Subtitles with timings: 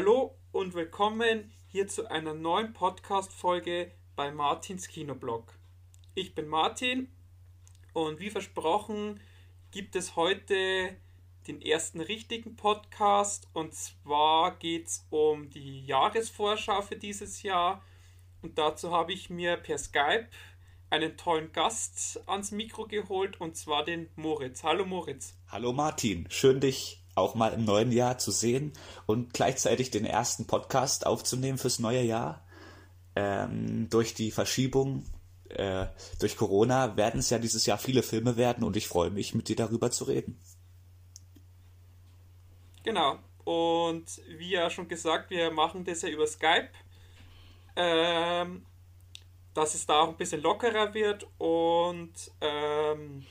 [0.00, 5.52] Hallo und willkommen hier zu einer neuen Podcast-Folge bei Martins Kinoblog.
[6.14, 7.08] Ich bin Martin
[7.94, 9.18] und wie versprochen
[9.72, 10.94] gibt es heute
[11.48, 17.84] den ersten richtigen Podcast und zwar geht es um die Jahresvorschau für dieses Jahr
[18.40, 20.28] und dazu habe ich mir per Skype
[20.90, 24.62] einen tollen Gast ans Mikro geholt und zwar den Moritz.
[24.62, 25.34] Hallo Moritz.
[25.48, 28.72] Hallo Martin, schön dich auch mal im neuen Jahr zu sehen
[29.06, 32.46] und gleichzeitig den ersten Podcast aufzunehmen fürs neue Jahr.
[33.16, 35.04] Ähm, durch die Verschiebung
[35.50, 35.86] äh,
[36.20, 39.48] durch Corona werden es ja dieses Jahr viele Filme werden und ich freue mich, mit
[39.48, 40.38] dir darüber zu reden.
[42.84, 43.18] Genau.
[43.44, 46.68] Und wie ja schon gesagt, wir machen das ja über Skype.
[47.76, 48.66] Ähm,
[49.58, 53.26] dass es da auch ein bisschen lockerer wird und ähm,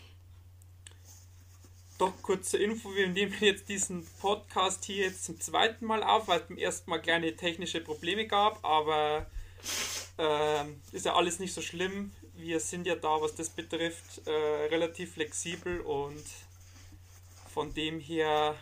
[1.98, 6.42] doch kurze Info, wir nehmen jetzt diesen Podcast hier jetzt zum zweiten Mal auf, weil
[6.42, 9.26] es beim ersten Mal kleine technische Probleme gab, aber
[10.18, 12.12] ähm, ist ja alles nicht so schlimm.
[12.36, 16.24] Wir sind ja da, was das betrifft, äh, relativ flexibel und
[17.52, 18.56] von dem her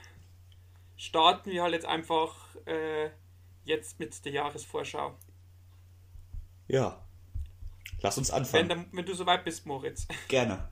[0.95, 2.33] starten wir halt jetzt einfach
[2.65, 3.09] äh,
[3.65, 5.17] jetzt mit der Jahresvorschau.
[6.67, 7.05] Ja,
[7.99, 8.69] lass uns anfangen.
[8.69, 10.07] Wenn, wenn du soweit bist, Moritz.
[10.29, 10.69] Gerne.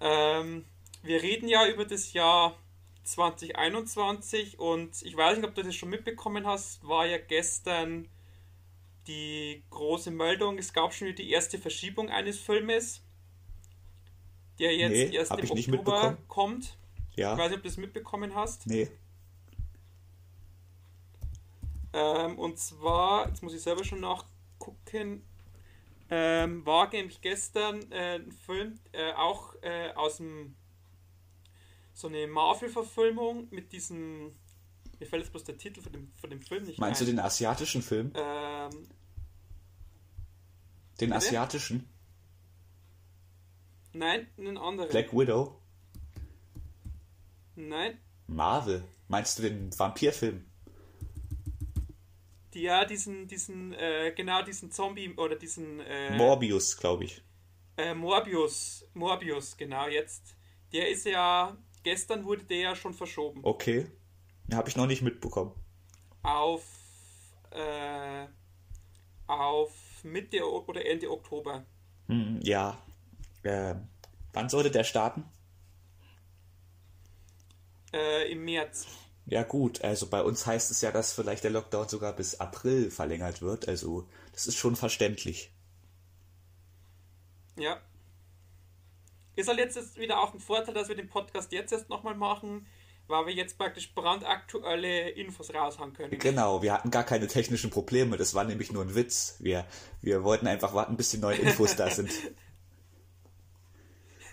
[0.00, 0.64] Ähm,
[1.02, 2.56] wir reden ja über das Jahr
[3.04, 8.08] 2021 und ich weiß nicht, ob du das schon mitbekommen hast, war ja gestern
[9.06, 13.00] die große Meldung, es gab schon wieder die erste Verschiebung eines Filmes,
[14.58, 16.76] der jetzt nee, erst im Oktober kommt.
[17.16, 17.32] Ja.
[17.32, 18.66] Ich weiß nicht, ob du das mitbekommen hast.
[18.66, 18.90] Nee.
[21.94, 25.22] Ähm, und zwar, jetzt muss ich selber schon nachgucken,
[26.10, 30.56] ähm, war nämlich gestern äh, ein Film, äh, auch äh, aus dem
[31.92, 34.36] so eine Marvel-Verfilmung mit diesem.
[35.00, 37.06] Mir fällt jetzt bloß der Titel von dem, von dem Film nicht Meinst ein.
[37.06, 38.12] du den asiatischen Film?
[38.14, 38.70] Ähm,
[41.00, 41.14] den bitte?
[41.14, 41.88] asiatischen?
[43.92, 44.90] Nein, einen anderen.
[44.90, 45.60] Black Widow?
[47.56, 47.98] Nein.
[48.26, 48.84] Marvel?
[49.08, 50.47] Meinst du den Vampirfilm?
[52.54, 55.80] Die, ja, diesen, diesen, äh, genau diesen Zombie oder diesen.
[55.80, 57.22] Äh, Morbius, glaube ich.
[57.76, 60.34] Äh, Morbius, Morbius, genau, jetzt.
[60.72, 63.40] Der ist ja, gestern wurde der ja schon verschoben.
[63.42, 63.86] Okay.
[64.52, 65.52] Habe ich noch nicht mitbekommen.
[66.22, 66.64] Auf,
[67.50, 68.26] äh,
[69.26, 69.72] auf
[70.02, 71.66] Mitte oder Ende Oktober.
[72.08, 72.82] Hm, ja.
[73.42, 73.74] Äh,
[74.32, 75.24] wann sollte der starten?
[77.92, 78.86] Äh, Im März.
[79.28, 82.90] Ja gut, also bei uns heißt es ja, dass vielleicht der Lockdown sogar bis April
[82.90, 83.68] verlängert wird.
[83.68, 85.52] Also das ist schon verständlich.
[87.56, 87.78] Ja.
[89.36, 92.66] Ist halt jetzt wieder auch ein Vorteil, dass wir den Podcast jetzt erst nochmal machen,
[93.06, 96.18] weil wir jetzt praktisch brandaktuelle Infos raushauen können.
[96.18, 98.16] Genau, wir hatten gar keine technischen Probleme.
[98.16, 99.36] Das war nämlich nur ein Witz.
[99.40, 99.66] Wir,
[100.00, 102.10] wir wollten einfach warten, bis die neuen Infos da sind.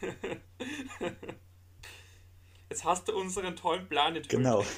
[2.76, 4.30] Jetzt hast du unseren tollen Plan enthüllt.
[4.30, 4.66] Genau.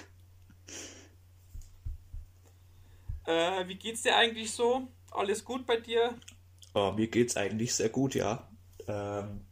[3.26, 4.88] Äh, wie geht's dir eigentlich so?
[5.12, 6.18] Alles gut bei dir?
[6.74, 8.50] Oh, mir geht's eigentlich sehr gut, ja.
[8.88, 9.46] Ähm,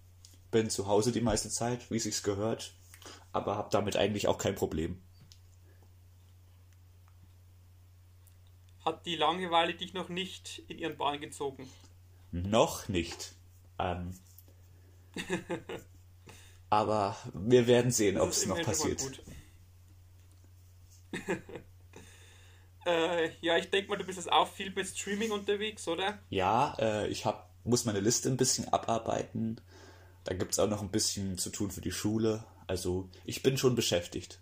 [0.49, 2.73] bin zu Hause die meiste Zeit, wie sich's gehört,
[3.33, 5.03] aber habe damit eigentlich auch kein Problem.
[8.85, 11.69] Hat die Langeweile dich noch nicht in ihren Bahn gezogen?
[12.31, 13.33] Noch nicht.
[13.77, 14.17] Ähm,
[16.75, 19.01] Aber wir werden sehen, ob es noch passiert.
[22.85, 26.19] äh, ja, ich denke mal, du bist jetzt auch viel mit Streaming unterwegs, oder?
[26.29, 29.61] Ja, äh, ich hab, muss meine Liste ein bisschen abarbeiten.
[30.25, 32.43] Da gibt es auch noch ein bisschen zu tun für die Schule.
[32.67, 34.41] Also ich bin schon beschäftigt.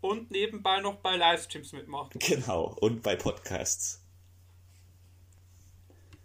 [0.00, 2.20] Und nebenbei noch bei Livestreams mitmachen.
[2.20, 4.01] Genau, und bei Podcasts.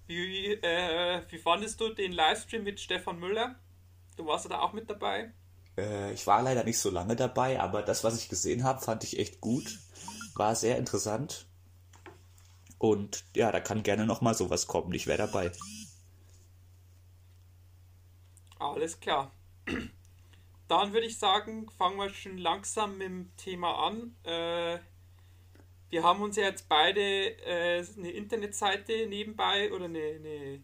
[0.08, 3.56] Wie, äh, wie fandest du den Livestream mit Stefan Müller?
[4.16, 5.32] Du warst da auch mit dabei?
[5.78, 9.04] Äh, ich war leider nicht so lange dabei, aber das, was ich gesehen habe, fand
[9.04, 9.80] ich echt gut.
[10.36, 11.46] War sehr interessant.
[12.80, 14.94] Und ja, da kann gerne nochmal sowas kommen.
[14.94, 15.52] Ich wäre dabei.
[18.60, 19.32] Alles klar.
[20.68, 24.16] Dann würde ich sagen, fangen wir schon langsam mit dem Thema an.
[24.24, 24.80] Äh,
[25.90, 30.64] wir haben uns ja jetzt beide äh, eine Internetseite nebenbei oder eine, eine,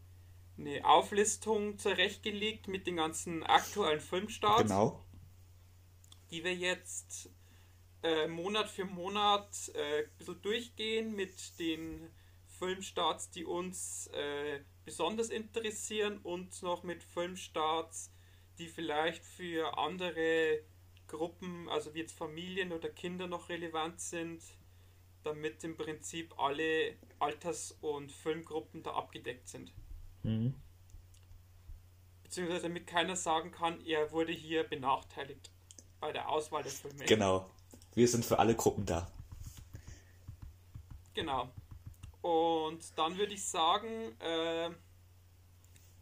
[0.57, 4.63] eine Auflistung zurechtgelegt mit den ganzen aktuellen Filmstarts.
[4.63, 5.03] Genau.
[6.29, 7.29] Die wir jetzt
[8.01, 12.09] äh, Monat für Monat äh, ein bisschen durchgehen mit den
[12.59, 18.11] Filmstarts, die uns äh, besonders interessieren und noch mit Filmstarts,
[18.57, 20.63] die vielleicht für andere
[21.07, 24.41] Gruppen, also wie jetzt Familien oder Kinder noch relevant sind,
[25.23, 29.71] damit im Prinzip alle Alters- und Filmgruppen da abgedeckt sind.
[30.23, 30.53] Mhm.
[32.23, 35.51] Beziehungsweise damit keiner sagen kann, er wurde hier benachteiligt
[35.99, 37.05] bei der Auswahl der Filme.
[37.05, 37.49] Genau.
[37.93, 39.11] Wir sind für alle Gruppen da.
[41.13, 41.51] Genau.
[42.21, 44.69] Und dann würde ich sagen, äh,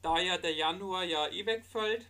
[0.01, 2.05] da ja der Januar ja eh wegfällt,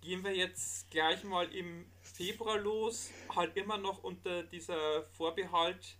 [0.00, 3.10] gehen wir jetzt gleich mal im Februar los.
[3.34, 5.96] Halt immer noch unter dieser Vorbehalt,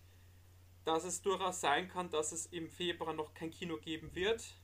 [0.89, 4.55] dass es durchaus sein kann, dass es im Februar noch kein Kino geben wird.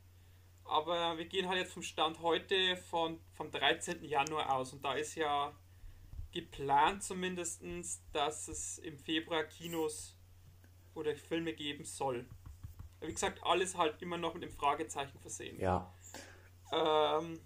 [0.65, 4.03] Aber wir gehen halt jetzt vom Stand heute von, vom 13.
[4.03, 4.73] Januar aus.
[4.73, 5.55] Und da ist ja
[6.33, 7.63] geplant zumindest,
[8.15, 10.17] dass es im Februar Kinos
[10.95, 12.27] oder Filme geben soll.
[13.03, 15.61] Wie gesagt, alles halt immer noch mit dem Fragezeichen versehen.
[15.61, 15.93] Ja.
[16.73, 17.39] Ähm,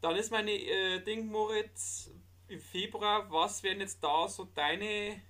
[0.00, 2.08] dann ist meine äh, Ding, Moritz,
[2.46, 5.20] im Februar, was wären jetzt da so deine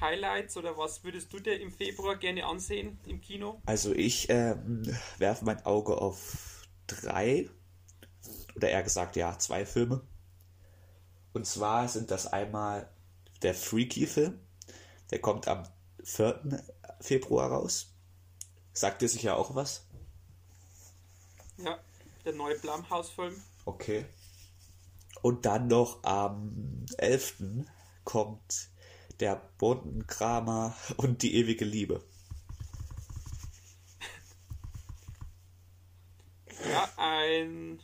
[0.00, 3.60] Highlights oder was würdest du dir im Februar gerne ansehen im Kino?
[3.66, 4.82] Also ich ähm,
[5.18, 7.48] werfe mein Auge auf drei
[8.56, 10.02] oder eher gesagt ja zwei Filme.
[11.32, 12.90] Und zwar sind das einmal
[13.42, 14.40] der Freaky-Film,
[15.10, 15.62] der kommt am
[16.02, 16.64] 4.
[17.00, 17.94] Februar raus.
[18.72, 19.86] Sagt dir sicher auch was?
[21.58, 21.78] Ja,
[22.24, 23.40] der neue Blumhouse-Film.
[23.64, 24.06] Okay.
[25.22, 27.64] Und dann noch am 11.
[28.04, 28.70] kommt
[29.20, 32.02] der Bodenkramer und die ewige Liebe.
[36.68, 37.80] Ja, ein,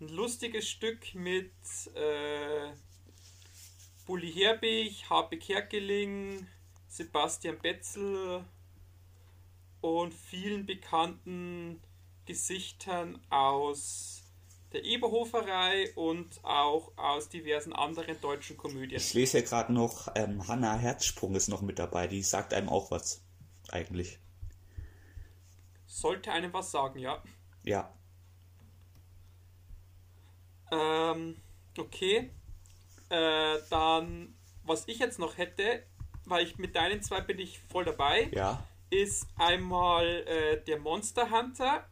[0.00, 1.52] ein lustiges Stück mit
[1.94, 2.72] äh,
[4.06, 6.46] Bulli Herbig, Habe Kerkeling,
[6.88, 8.44] Sebastian Betzel
[9.80, 11.80] und vielen bekannten
[12.26, 14.27] Gesichtern aus
[14.72, 19.00] der Eberhoferei und auch aus diversen anderen deutschen Komödien.
[19.00, 22.68] Ich lese ja gerade noch, ähm, Hannah Herzsprung ist noch mit dabei, die sagt einem
[22.68, 23.22] auch was,
[23.70, 24.18] eigentlich.
[25.86, 27.22] Sollte einem was sagen, ja.
[27.64, 27.92] Ja.
[30.70, 31.36] Ähm,
[31.78, 32.30] okay.
[33.08, 35.82] Äh, dann, was ich jetzt noch hätte,
[36.26, 38.66] weil ich mit deinen zwei bin ich voll dabei, Ja.
[38.90, 41.88] ist einmal äh, der Monster Hunter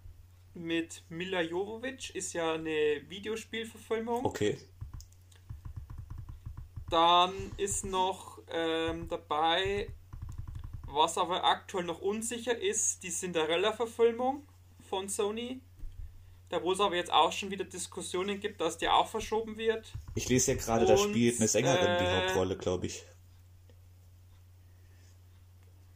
[0.56, 4.24] mit Mila Jovovich, ist ja eine Videospielverfilmung.
[4.24, 4.58] Okay.
[6.90, 9.88] Dann ist noch ähm, dabei,
[10.86, 14.46] was aber aktuell noch unsicher ist, die Cinderella-Verfilmung
[14.88, 15.60] von Sony.
[16.48, 19.92] Da wo es aber jetzt auch schon wieder Diskussionen gibt, dass die auch verschoben wird.
[20.14, 23.04] Ich lese ja gerade, da spielt eine Sängerin die äh, Hauptrolle, glaube ich.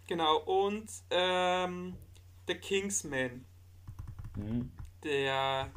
[0.09, 1.97] Genau, und ähm,
[2.49, 3.47] The Kingsman,
[4.41, 4.73] Mhm.
[5.05, 5.71] der,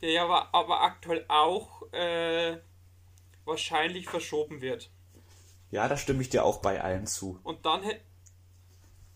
[0.00, 2.58] der ja aber, aber aktuell auch äh,
[3.44, 4.90] wahrscheinlich verschoben wird.
[5.70, 7.40] Ja, da stimme ich dir auch bei allen zu.
[7.42, 7.82] Und dann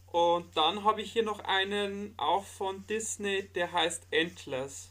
[0.07, 4.91] und dann habe ich hier noch einen auch von Disney, der heißt Endless.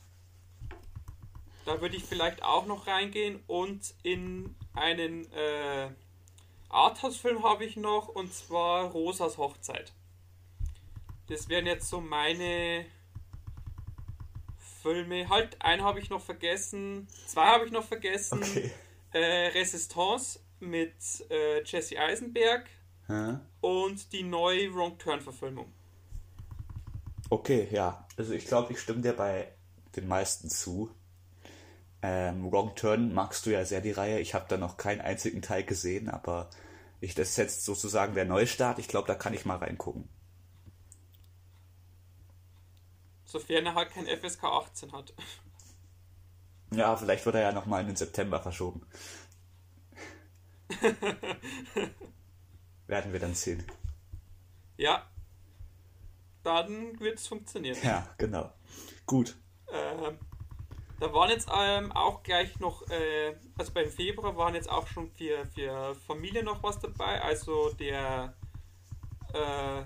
[1.65, 5.89] Da würde ich vielleicht auch noch reingehen und in einen äh,
[6.69, 9.91] Arthouse-Film habe ich noch und zwar Rosas Hochzeit.
[11.27, 12.85] Das wären jetzt so meine
[14.87, 15.27] Filme.
[15.27, 18.41] Halt, einen habe ich noch vergessen, zwei habe ich noch vergessen.
[18.41, 18.71] Okay.
[19.13, 20.93] Äh, Resistance mit
[21.29, 22.65] äh, Jesse Eisenberg
[23.07, 23.37] Hä?
[23.61, 25.71] und die neue Wrong Turn Verfilmung.
[27.29, 28.05] Okay, ja.
[28.17, 29.47] Also ich glaube, ich stimme dir bei
[29.95, 30.89] den meisten zu.
[32.01, 34.19] Ähm, Wrong Turn magst du ja sehr die Reihe.
[34.19, 36.49] Ich habe da noch keinen einzigen Teil gesehen, aber
[36.99, 38.79] ich, das ist jetzt sozusagen der Neustart.
[38.79, 40.07] Ich glaube, da kann ich mal reingucken.
[43.27, 45.13] Sofern er halt kein FSK 18 hat.
[46.71, 48.81] Ja, vielleicht wird er ja nochmal in den September verschoben.
[52.87, 53.63] Werden wir dann sehen.
[54.77, 55.07] Ja,
[56.43, 57.77] dann wird es funktionieren.
[57.83, 58.51] Ja, genau.
[59.05, 59.35] Gut.
[59.71, 60.17] Ähm,
[60.99, 65.11] da waren jetzt ähm, auch gleich noch, äh, also beim Februar waren jetzt auch schon
[65.11, 67.21] für, für Familie noch was dabei.
[67.21, 68.33] Also der,
[69.33, 69.83] äh,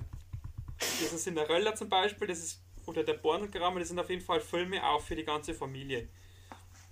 [0.78, 4.42] das ist Cinderella zum Beispiel, das ist, oder der Borngramme, das sind auf jeden Fall
[4.42, 6.08] Filme auch für die ganze Familie.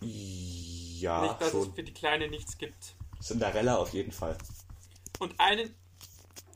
[0.02, 1.74] Ja, Nicht, dass es schon.
[1.76, 2.96] für die Kleine nichts gibt.
[3.22, 4.38] Cinderella auf jeden Fall.
[5.20, 5.74] Und einen,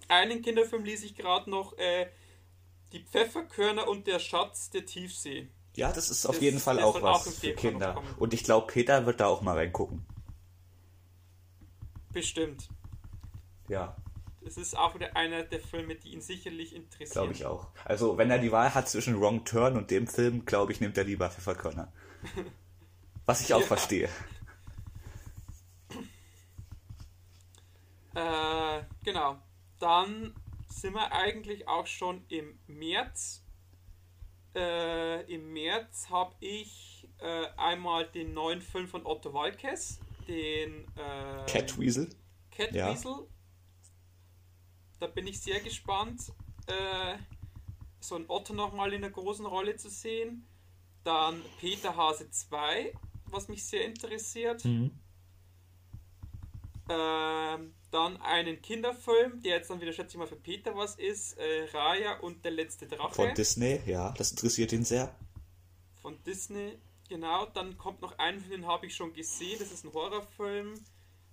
[0.07, 2.09] einen Kinderfilm ließ ich gerade noch, äh,
[2.93, 5.49] Die Pfefferkörner und der Schatz der Tiefsee.
[5.75, 8.01] Ja, das ist auf Das- jeden Fall auch was auch für Kinder.
[8.19, 10.05] Und ich glaube, Peter wird da auch mal reingucken.
[12.11, 12.67] Bestimmt.
[13.67, 13.95] Ja,
[14.45, 17.11] Das ist auch wieder einer der Filme, die ihn sicherlich interessieren.
[17.11, 17.67] glaube ich auch.
[17.85, 20.97] Also, wenn er die Wahl hat zwischen Wrong Turn und dem Film, glaube ich, nimmt
[20.97, 21.91] er lieber Pfefferkörner.
[23.25, 23.65] Was ich auch Ja.
[23.67, 24.09] verstehe.
[28.15, 29.37] Äh, genau.
[29.79, 30.33] Dann
[30.67, 33.43] sind wir eigentlich auch schon im März.
[34.55, 41.45] Äh, Im März habe ich äh, einmal den neuen Film von Otto Walkes, den äh,
[41.47, 42.09] Catweasel.
[42.51, 43.11] Catweasel.
[43.11, 43.27] Ja.
[45.03, 46.31] Da bin ich sehr gespannt,
[46.65, 47.17] äh,
[47.99, 50.47] so ein Otto nochmal in der großen Rolle zu sehen.
[51.03, 52.93] Dann Peter Hase 2,
[53.25, 54.63] was mich sehr interessiert.
[54.63, 54.91] Mhm.
[56.87, 61.37] Ähm, dann einen Kinderfilm, der jetzt dann wieder, schätze ich mal, für Peter was ist.
[61.37, 63.13] Äh, Raya und der letzte Drache.
[63.13, 65.13] Von Disney, ja, das interessiert ihn sehr.
[66.01, 66.77] Von Disney,
[67.09, 67.47] genau.
[67.47, 69.59] Dann kommt noch ein Film, den habe ich schon gesehen.
[69.59, 70.75] Das ist ein Horrorfilm.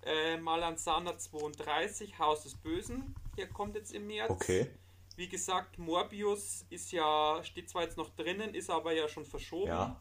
[0.01, 3.15] Äh, Malanzana 32, Haus des Bösen.
[3.37, 4.29] Der kommt jetzt im März.
[4.29, 4.67] Okay.
[5.15, 9.67] Wie gesagt, Morbius ist ja, steht zwar jetzt noch drinnen, ist aber ja schon verschoben.
[9.67, 9.99] Ja.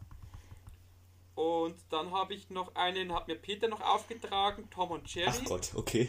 [1.34, 5.30] Und dann habe ich noch einen, hat mir Peter noch aufgetragen, Tom und Jerry.
[5.30, 6.08] Ach Gott, okay.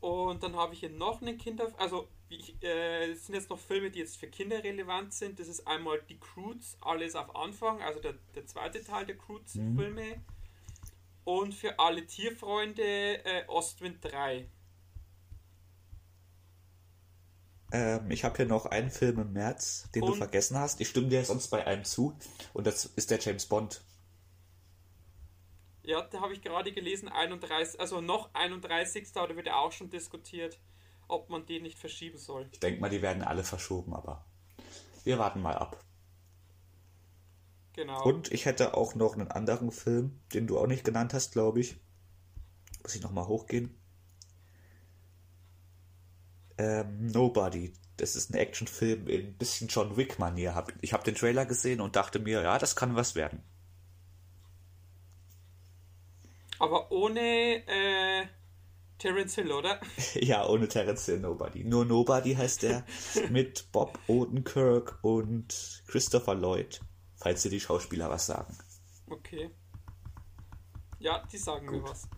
[0.00, 3.58] Und dann habe ich hier noch einen Kinder, also ich, äh, es sind jetzt noch
[3.58, 5.38] Filme, die jetzt für Kinder relevant sind.
[5.38, 10.16] Das ist einmal die Croods, alles auf Anfang, also der, der zweite Teil der Croods-Filme.
[10.16, 10.24] Mhm.
[11.24, 14.48] Und für alle Tierfreunde äh, Ostwind 3.
[17.72, 20.12] Ähm, ich habe hier noch einen Film im März, den Und?
[20.12, 20.80] du vergessen hast.
[20.80, 22.16] Ich stimme dir sonst bei einem zu.
[22.52, 23.82] Und das ist der James Bond.
[25.82, 29.12] Ja, da habe ich gerade gelesen, 31, also noch 31.
[29.12, 30.58] Da wird ja auch schon diskutiert,
[31.06, 32.48] ob man den nicht verschieben soll.
[32.52, 34.24] Ich denke mal, die werden alle verschoben, aber
[35.04, 35.78] wir warten mal ab.
[37.74, 38.02] Genau.
[38.04, 41.60] Und ich hätte auch noch einen anderen Film, den du auch nicht genannt hast, glaube
[41.60, 41.76] ich.
[42.82, 43.78] Muss ich nochmal hochgehen?
[46.58, 47.72] Ähm, Nobody.
[47.96, 50.66] Das ist ein Actionfilm in ein bisschen John Wick-Manier.
[50.82, 53.42] Ich habe den Trailer gesehen und dachte mir, ja, das kann was werden.
[56.58, 57.20] Aber ohne
[57.66, 58.26] äh,
[58.98, 59.80] Terence Hill, oder?
[60.14, 61.64] ja, ohne Terence Hill Nobody.
[61.64, 62.84] Nur Nobody heißt der
[63.30, 66.80] mit Bob Odenkirk und Christopher Lloyd,
[67.16, 68.56] falls dir die Schauspieler was sagen.
[69.08, 69.50] Okay.
[70.98, 71.82] Ja, die sagen Gut.
[71.82, 72.08] mir was.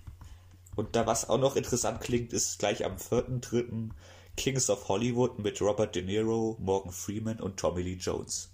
[0.76, 3.90] Und da was auch noch interessant klingt, ist gleich am 4.3.
[4.38, 8.50] Kings of Hollywood mit Robert De Niro, Morgan Freeman und Tommy Lee Jones.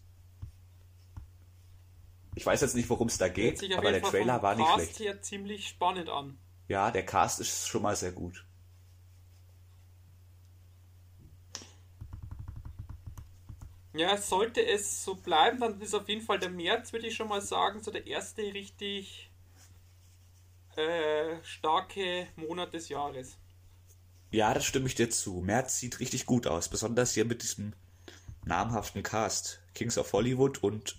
[2.34, 4.96] Ich weiß jetzt nicht, worum es da geht, aber der Trailer war nicht schlecht.
[4.96, 6.38] hier ziemlich spannend an.
[6.68, 8.44] Ja, der Cast ist schon mal sehr gut.
[13.92, 17.28] Ja, sollte es so bleiben, dann ist auf jeden Fall der März, würde ich schon
[17.28, 19.30] mal sagen, so der erste richtig
[20.76, 23.36] äh, starke Monat des Jahres.
[24.34, 25.42] Ja, das stimme ich dir zu.
[25.42, 27.72] März sieht richtig gut aus, besonders hier mit diesem
[28.44, 29.60] namhaften Cast.
[29.74, 30.96] Kings of Hollywood und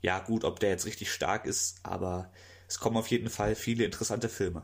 [0.00, 2.32] ja gut, ob der jetzt richtig stark ist, aber
[2.66, 4.62] es kommen auf jeden Fall viele interessante Filme.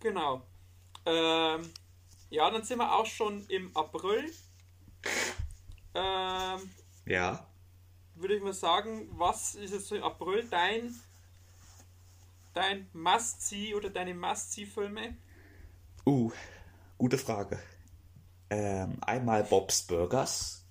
[0.00, 0.42] Genau.
[1.06, 1.70] Ähm,
[2.30, 4.24] ja, dann sind wir auch schon im April.
[5.94, 6.70] Ähm,
[7.06, 7.46] ja.
[8.16, 11.00] Würde ich mal sagen, was ist jetzt im April dein,
[12.54, 15.16] dein Must-See oder deine Must-See-Filme?
[16.06, 16.30] Uh,
[16.98, 17.58] gute Frage.
[18.50, 20.64] Ähm, einmal Bob's Burgers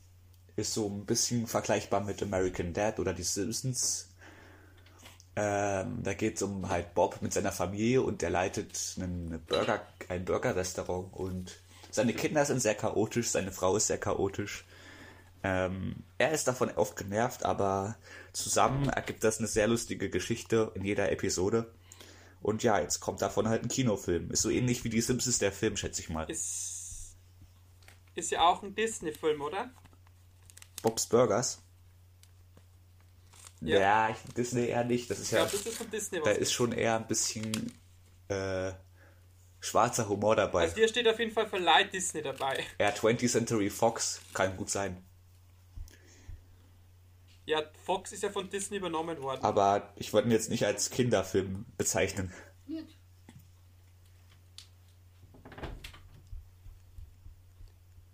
[0.55, 4.09] ist so ein bisschen vergleichbar mit American Dad oder die Simpsons.
[5.35, 9.81] Ähm, da geht es um halt Bob mit seiner Familie und der leitet einen Burger,
[10.09, 14.65] ein Burger-Restaurant und seine Kinder sind sehr chaotisch, seine Frau ist sehr chaotisch.
[15.43, 17.97] Ähm, er ist davon oft genervt, aber
[18.33, 21.71] zusammen ergibt das eine sehr lustige Geschichte in jeder Episode.
[22.41, 24.31] Und ja, jetzt kommt davon halt ein Kinofilm.
[24.31, 26.29] Ist so ähnlich wie die Simpsons der Film, schätze ich mal.
[26.29, 27.15] Ist,
[28.15, 29.71] ist ja auch ein Disney-Film, oder?
[30.81, 31.61] Bob's Burgers.
[33.61, 35.09] Ja, ja ich, Disney eher nicht.
[35.09, 35.39] Das ist ja.
[35.39, 37.73] Glaub, das ist von Disney, da ist schon eher ein bisschen
[38.29, 38.71] äh,
[39.59, 40.61] schwarzer Humor dabei.
[40.61, 42.63] Also hier steht auf jeden Fall für Light Disney dabei.
[42.79, 45.03] Ja, 20th Century Fox kann gut sein.
[47.49, 49.43] Ja, Fox ist ja von Disney übernommen worden.
[49.43, 52.31] Aber ich wollte ihn jetzt nicht als Kinderfilm bezeichnen.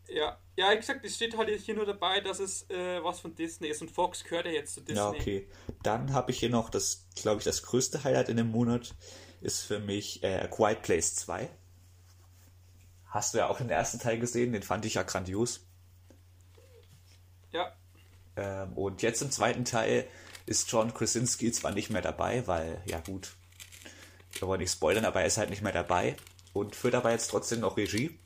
[0.08, 3.36] Ja, ja, wie gesagt, es steht halt hier nur dabei, dass es äh, was von
[3.36, 4.96] Disney ist und Fox gehört ja jetzt zu Disney.
[4.96, 5.50] Ja, okay.
[5.84, 8.96] Dann habe ich hier noch das, glaube ich, das größte Highlight in dem Monat
[9.42, 11.50] ist für mich äh, Quiet Place 2.
[13.08, 15.65] Hast du ja auch den ersten Teil gesehen, den fand ich ja grandios.
[18.38, 20.08] Ähm, und jetzt im zweiten Teil
[20.46, 23.36] ist John Krasinski zwar nicht mehr dabei, weil, ja gut,
[24.34, 26.16] wir wollen nicht spoilern, aber er ist halt nicht mehr dabei
[26.54, 28.18] und führt aber jetzt trotzdem noch Regie,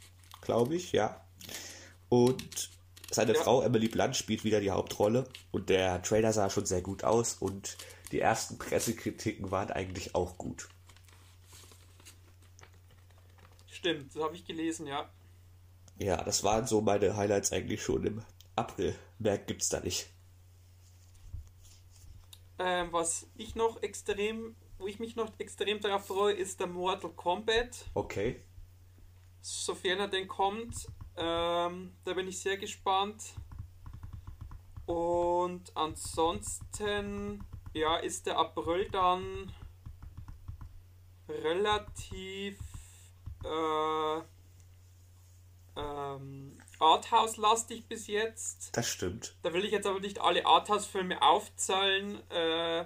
[0.41, 1.23] glaube ich, ja.
[2.09, 2.71] Und
[3.11, 3.41] seine ja.
[3.41, 5.27] Frau Emily Blunt spielt wieder die Hauptrolle.
[5.51, 7.35] Und der Trailer sah schon sehr gut aus.
[7.35, 7.77] Und
[8.11, 10.69] die ersten Pressekritiken waren eigentlich auch gut.
[13.67, 15.09] Stimmt, das habe ich gelesen, ja.
[15.97, 18.21] Ja, das waren so meine Highlights eigentlich schon im
[18.55, 18.95] April.
[19.19, 20.09] Mehr gibt's da nicht.
[22.57, 27.11] Ähm, was ich noch extrem, wo ich mich noch extrem darauf freue, ist der Mortal
[27.11, 27.85] Kombat.
[27.93, 28.43] Okay.
[29.41, 30.87] Sofern er denn kommt.
[31.15, 33.33] Ähm, da bin ich sehr gespannt.
[34.85, 39.53] Und ansonsten, ja, ist der April dann
[41.27, 42.57] relativ
[43.43, 44.21] äh,
[45.77, 48.75] ähm, Arthouse-lastig bis jetzt.
[48.75, 49.35] Das stimmt.
[49.43, 52.21] Da will ich jetzt aber nicht alle Arthouse-Filme aufzählen.
[52.31, 52.85] Äh,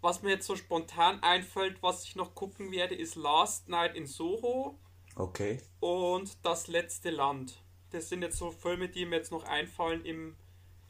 [0.00, 4.06] was mir jetzt so spontan einfällt, was ich noch gucken werde, ist Last Night in
[4.06, 4.78] Soho
[5.16, 5.60] Okay.
[5.80, 7.62] und Das letzte Land.
[7.90, 10.36] Das sind jetzt so Filme, die mir jetzt noch einfallen im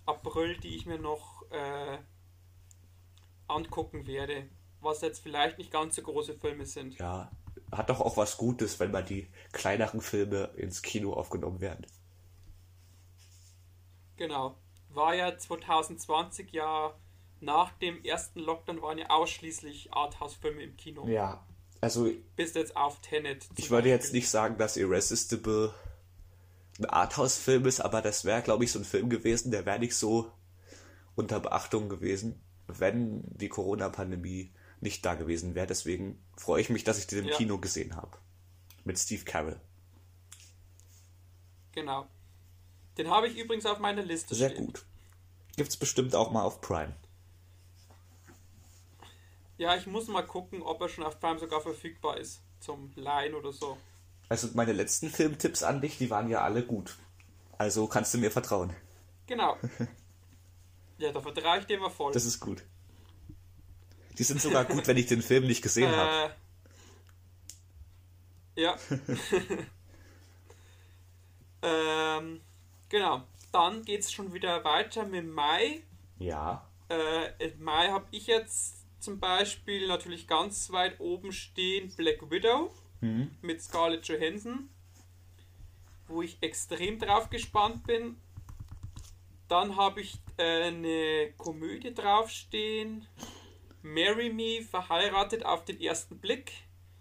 [0.04, 1.98] April, die ich mir noch äh,
[3.48, 4.48] angucken werde.
[4.80, 6.98] Was jetzt vielleicht nicht ganz so große Filme sind.
[6.98, 7.30] Ja.
[7.72, 11.86] Hat doch auch was Gutes, wenn mal die kleineren Filme ins Kino aufgenommen werden.
[14.16, 14.56] Genau.
[14.90, 16.94] War ja 2020 ja
[17.40, 21.06] nach dem ersten Lockdown waren ja ausschließlich Arthouse-Filme im Kino.
[21.06, 21.44] Ja.
[21.80, 23.46] Also Bis jetzt auf Tenet.
[23.56, 25.74] Ich würde jetzt nicht sagen, dass Irresistible
[26.78, 29.94] ein Arthouse-Film ist, aber das wäre, glaube ich, so ein Film gewesen, der wäre nicht
[29.94, 30.30] so
[31.14, 35.66] unter Beachtung gewesen, wenn die Corona-Pandemie nicht da gewesen wäre.
[35.66, 37.36] Deswegen freue ich mich, dass ich den im Ja.
[37.36, 38.16] Kino gesehen habe.
[38.84, 39.60] Mit Steve Carell.
[41.72, 42.06] Genau.
[42.96, 44.66] Den habe ich übrigens auf meiner Liste Sehr stehen.
[44.66, 44.84] gut.
[45.56, 46.94] Gibt's bestimmt auch mal auf Prime.
[49.58, 52.42] Ja, ich muss mal gucken, ob er schon auf Prime sogar verfügbar ist.
[52.60, 53.76] Zum Leihen oder so.
[54.28, 56.96] Also meine letzten Filmtipps an dich, die waren ja alle gut.
[57.58, 58.74] Also kannst du mir vertrauen.
[59.26, 59.56] Genau.
[60.98, 62.12] ja, da vertraue ich dir mal voll.
[62.12, 62.62] Das ist gut.
[64.18, 66.34] Die sind sogar gut, wenn ich den Film nicht gesehen habe.
[68.56, 68.76] Äh, ja.
[71.62, 72.40] ähm,
[72.88, 73.22] genau.
[73.52, 75.82] Dann geht es schon wieder weiter mit Mai.
[76.18, 76.66] Ja.
[76.88, 82.72] Äh, Im Mai habe ich jetzt zum Beispiel natürlich ganz weit oben stehen Black Widow
[83.42, 84.68] mit Scarlett Johansson,
[86.08, 88.16] wo ich extrem drauf gespannt bin.
[89.48, 93.06] Dann habe ich äh, eine Komödie draufstehen.
[93.94, 96.52] Marry Me, verheiratet auf den ersten Blick.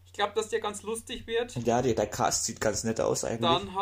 [0.06, 1.56] Ich glaube, dass der ganz lustig wird.
[1.66, 3.42] Ja, der, der Cast sieht ganz nett aus eigentlich.
[3.42, 3.76] Dann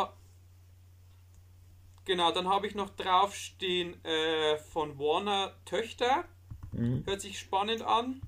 [2.05, 6.25] Genau, dann habe ich noch draufstehen äh, von Warner Töchter.
[7.05, 8.21] Hört sich spannend an.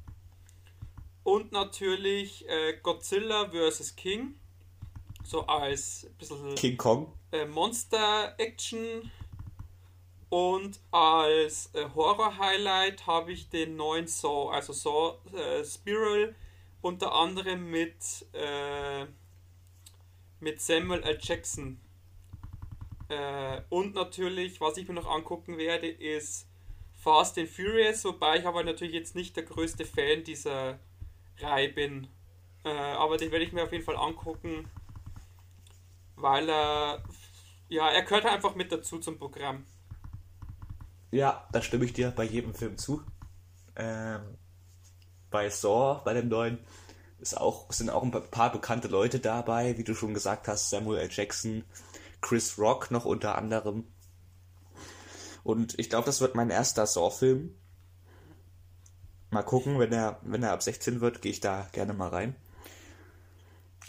[1.24, 3.96] Und natürlich äh, Godzilla vs.
[3.96, 4.36] King.
[5.24, 7.12] So als bisschen King Kong.
[7.32, 9.12] äh, Monster-Action.
[10.30, 16.36] Und als äh, Horror-Highlight habe ich den neuen Saw, also Saw äh, Spiral,
[16.82, 19.06] unter anderem mit, äh,
[20.40, 21.18] mit Samuel L.
[21.22, 21.80] Jackson.
[23.08, 26.48] Äh, und natürlich, was ich mir noch angucken werde, ist
[26.94, 30.80] Fast and Furious, wobei ich aber natürlich jetzt nicht der größte Fan dieser
[31.38, 32.08] Reihe bin.
[32.64, 34.70] Äh, aber den werde ich mir auf jeden Fall angucken,
[36.16, 37.04] weil er,
[37.70, 39.66] ja, er gehört einfach mit dazu zum Programm.
[41.16, 43.02] Ja, da stimme ich dir bei jedem Film zu.
[43.78, 44.38] Ähm,
[45.32, 46.60] bei Saw, bei dem neuen,
[47.20, 51.00] ist auch, sind auch ein paar bekannte Leute dabei, wie du schon gesagt hast, Samuel
[51.00, 51.10] L.
[51.10, 51.64] Jackson,
[52.20, 53.88] Chris Rock noch unter anderem.
[55.46, 57.56] Und ich glaube, das wird mein erster Saw-Film.
[59.30, 62.36] Mal gucken, wenn er, wenn er ab 16 wird, gehe ich da gerne mal rein.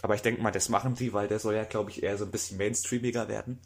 [0.01, 2.23] Aber ich denke mal, das machen die, weil der soll ja, glaube ich, eher so
[2.23, 3.59] ein bisschen mainstreamiger werden.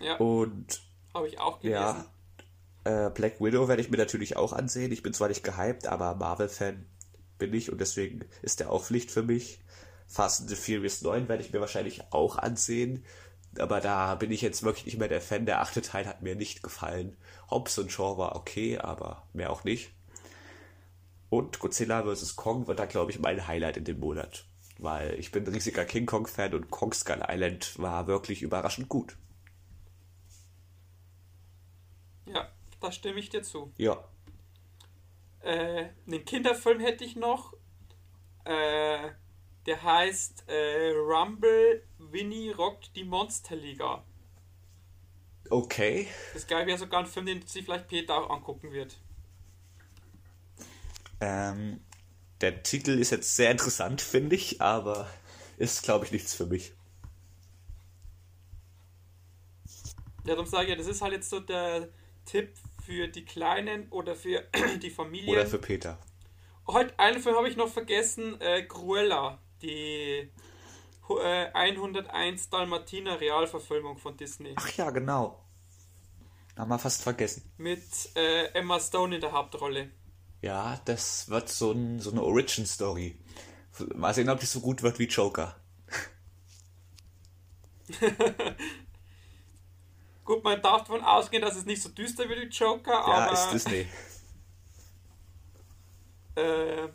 [0.00, 2.04] Ja, Und habe ich auch gelesen.
[2.84, 4.92] ja, äh, Black Widow werde ich mir natürlich auch ansehen.
[4.92, 6.86] Ich bin zwar nicht gehypt, aber Marvel-Fan
[7.38, 9.60] bin ich und deswegen ist der auch Pflicht für mich.
[10.06, 13.04] Fast and the Furious 9 werde ich mir wahrscheinlich auch ansehen.
[13.58, 15.46] Aber da bin ich jetzt wirklich nicht mehr der Fan.
[15.46, 17.16] Der achte Teil hat mir nicht gefallen.
[17.50, 19.92] Hobbs und Shaw war okay, aber mehr auch nicht.
[21.30, 22.36] Und Godzilla vs.
[22.36, 24.46] Kong wird da, glaube ich, mein Highlight in dem Monat.
[24.78, 29.16] Weil ich bin ein riesiger King Kong-Fan und Kong Skull Island war wirklich überraschend gut.
[32.34, 33.72] Ja, da stimme ich dir zu.
[33.76, 34.02] Ja,
[35.40, 37.54] Äh, einen Kinderfilm hätte ich noch.
[38.44, 39.10] Äh,
[39.66, 44.04] der heißt äh, Rumble Winnie rockt die Monsterliga.
[45.50, 46.08] okay.
[46.32, 48.98] Das glaube ich wäre sogar ein Film, den sich vielleicht Peter auch angucken wird.
[51.20, 51.80] Ähm,
[52.40, 55.08] der Titel ist jetzt sehr interessant, finde ich, aber
[55.56, 56.72] ist, glaube ich, nichts für mich.
[60.24, 61.88] Ja, darum sage ich ja, das ist halt jetzt so der
[62.30, 64.46] Tipp für die Kleinen oder für
[64.82, 65.30] die Familien.
[65.30, 65.98] Oder für Peter.
[66.68, 70.30] heute einen Film habe ich noch vergessen, äh, Cruella, die
[71.08, 74.54] äh, 101 Dalmatiner Realverfilmung von Disney.
[74.56, 75.44] Ach ja, genau.
[76.56, 77.50] Haben wir fast vergessen.
[77.56, 77.82] Mit
[78.14, 79.90] äh, Emma Stone in der Hauptrolle.
[80.40, 83.18] Ja, das wird so, ein, so eine Origin-Story.
[83.94, 85.56] Mal sehen, ob die so gut wird wie Joker.
[90.30, 93.32] gut, man darf davon ausgehen, dass es nicht so düster wird wie Joker, ja, aber.
[93.32, 93.86] ist Disney.
[96.36, 96.88] Äh,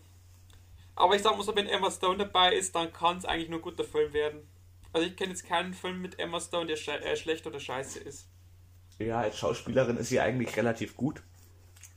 [0.95, 3.59] aber ich sag mal so, wenn Emma Stone dabei ist, dann kann es eigentlich nur
[3.59, 4.47] ein guter Film werden.
[4.93, 7.99] Also ich kenne jetzt keinen Film mit Emma Stone, der sche äh, schlecht oder scheiße
[7.99, 8.29] ist.
[8.97, 11.21] Ja, als Schauspielerin ist sie eigentlich relativ gut.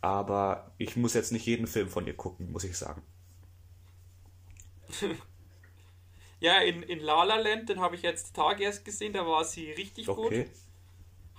[0.01, 3.03] Aber ich muss jetzt nicht jeden Film von ihr gucken, muss ich sagen.
[6.41, 9.45] ja, in, in La La Land, den habe ich jetzt Tag erst gesehen, da war
[9.45, 10.45] sie richtig okay.
[10.45, 10.51] gut.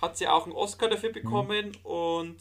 [0.02, 1.86] Hat sie auch einen Oscar dafür bekommen mhm.
[1.86, 2.38] und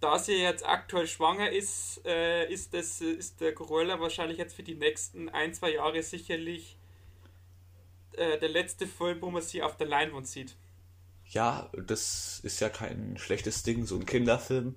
[0.00, 4.62] da sie jetzt aktuell schwanger ist, äh, ist, das, ist der Cruella wahrscheinlich jetzt für
[4.62, 6.76] die nächsten ein, zwei Jahre sicherlich
[8.12, 10.56] äh, der letzte Film, wo man sie auf der Leinwand sieht.
[11.26, 14.76] Ja, das ist ja kein schlechtes Ding, so ein Kinderfilm.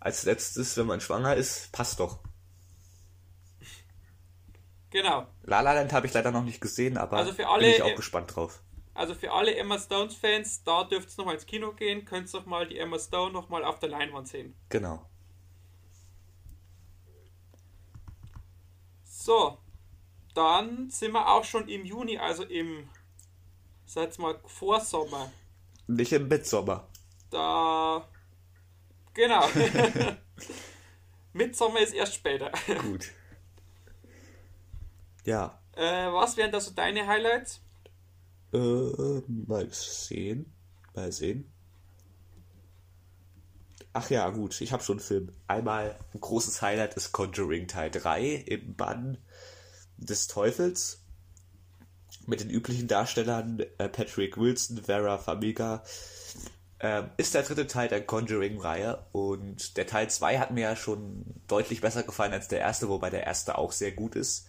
[0.00, 2.20] Als letztes, wenn man schwanger ist, passt doch.
[4.90, 5.26] Genau.
[5.42, 7.82] La La Land habe ich leider noch nicht gesehen, aber also für alle, bin ich
[7.82, 8.62] auch gespannt drauf.
[8.96, 12.66] Also für alle Emma Stones-Fans, da dürft ihr nochmal ins Kino gehen, könnt ihr nochmal
[12.66, 14.54] die Emma Stone nochmal auf der Leinwand sehen.
[14.70, 15.04] Genau.
[19.04, 19.58] So,
[20.34, 22.88] dann sind wir auch schon im Juni, also im,
[23.84, 25.30] sag mal, Vorsommer.
[25.86, 26.88] Nicht im Mitsommer.
[27.30, 28.08] Da,
[29.12, 29.46] genau.
[31.34, 32.50] Mitsommer ist erst später.
[32.80, 33.12] Gut.
[35.24, 35.60] Ja.
[35.72, 37.60] Äh, was wären da so deine Highlights?
[38.56, 40.52] Äh, mal sehen.
[40.94, 41.52] Mal sehen.
[43.92, 45.32] Ach ja, gut, ich habe schon einen Film.
[45.46, 49.18] Einmal ein großes Highlight ist Conjuring Teil 3 im Bann
[49.98, 51.02] des Teufels.
[52.26, 55.82] Mit den üblichen Darstellern äh, Patrick Wilson, Vera Famiga.
[56.80, 61.24] Ähm, ist der dritte Teil der Conjuring-Reihe und der Teil 2 hat mir ja schon
[61.46, 64.46] deutlich besser gefallen als der erste, wobei der erste auch sehr gut ist.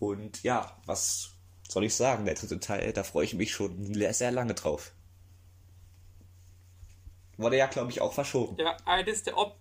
[0.00, 1.37] Und ja, was
[1.68, 4.92] soll ich sagen, der dritte Teil, da freue ich mich schon sehr lange drauf.
[7.36, 8.56] Wurde ja, glaube ich, auch verschoben.
[8.58, 9.56] Ja, eines der Ob.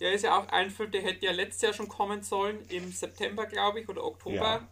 [0.00, 2.92] Der ist ja auch ein Film, der hätte ja letztes Jahr schon kommen sollen, im
[2.92, 4.36] September, glaube ich, oder Oktober.
[4.36, 4.68] Ja.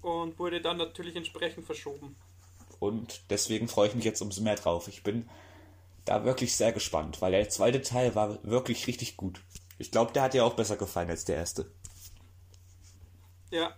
[0.00, 2.14] Und wurde dann natürlich entsprechend verschoben.
[2.78, 4.86] Und deswegen freue ich mich jetzt umso mehr drauf.
[4.88, 5.28] Ich bin
[6.04, 9.40] da wirklich sehr gespannt, weil der zweite Teil war wirklich richtig gut.
[9.78, 11.70] Ich glaube, der hat dir auch besser gefallen als der erste.
[13.50, 13.74] Ja,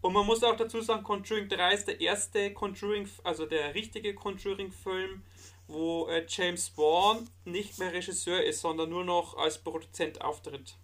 [0.00, 4.14] und man muss auch dazu sagen, Conjuring 3 ist der erste Conjuring, also der richtige
[4.14, 5.22] Conjuring-Film,
[5.68, 10.76] wo äh, James Wan nicht mehr Regisseur ist, sondern nur noch als Produzent auftritt.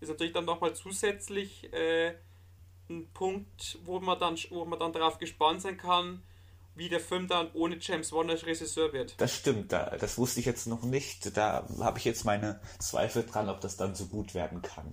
[0.00, 2.14] Ist natürlich dann nochmal zusätzlich äh,
[2.88, 6.22] ein Punkt, wo man dann, wo man dann darauf gespannt sein kann,
[6.74, 9.14] wie der Film dann ohne James Wan als Regisseur wird.
[9.20, 11.36] Das stimmt, da, das wusste ich jetzt noch nicht.
[11.36, 14.92] Da habe ich jetzt meine Zweifel dran, ob das dann so gut werden kann.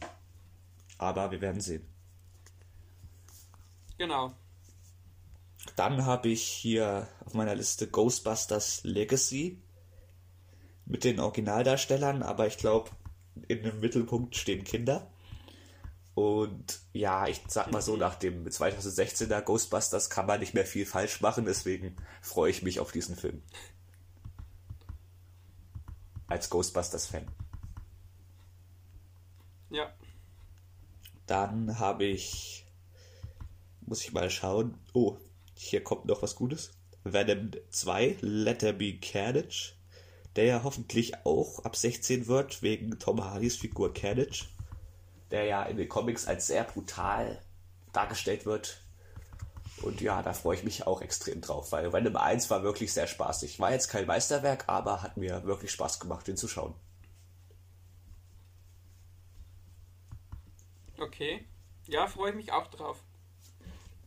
[0.97, 1.90] Aber wir werden sehen.
[4.01, 4.33] Genau.
[5.75, 9.61] Dann habe ich hier auf meiner Liste Ghostbusters Legacy
[10.87, 12.89] mit den Originaldarstellern, aber ich glaube,
[13.47, 15.11] in dem Mittelpunkt stehen Kinder.
[16.15, 20.87] Und ja, ich sag mal so, nach dem 2016er Ghostbusters kann man nicht mehr viel
[20.87, 23.43] falsch machen, deswegen freue ich mich auf diesen Film.
[26.25, 27.27] Als Ghostbusters-Fan.
[29.69, 29.93] Ja.
[31.27, 32.65] Dann habe ich
[33.91, 34.77] muss ich mal schauen.
[34.93, 35.17] Oh,
[35.53, 36.71] hier kommt noch was Gutes.
[37.03, 39.73] Venom 2, Let There Be Carnage,
[40.37, 44.45] der ja hoffentlich auch ab 16 wird, wegen Tom Hardys Figur Carnage,
[45.29, 47.41] der ja in den Comics als sehr brutal
[47.91, 48.81] dargestellt wird.
[49.81, 53.07] Und ja, da freue ich mich auch extrem drauf, weil Venom 1 war wirklich sehr
[53.07, 53.59] spaßig.
[53.59, 56.75] War jetzt kein Meisterwerk, aber hat mir wirklich Spaß gemacht, den zu schauen.
[60.97, 61.45] Okay.
[61.87, 63.03] Ja, freue ich mich auch drauf.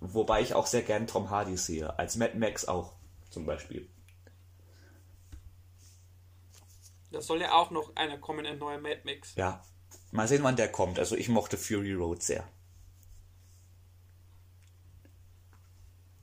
[0.01, 2.93] Wobei ich auch sehr gern Tom Hardy sehe, als Mad Max auch
[3.31, 3.89] zum Beispiel.
[7.11, 9.35] Da soll ja auch noch einer kommen, ein neuer Mad Max.
[9.37, 9.65] Ja,
[10.11, 10.99] mal sehen, wann der kommt.
[10.99, 12.45] Also ich mochte Fury Road sehr.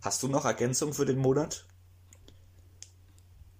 [0.01, 1.65] Hast du noch Ergänzung für den Monat?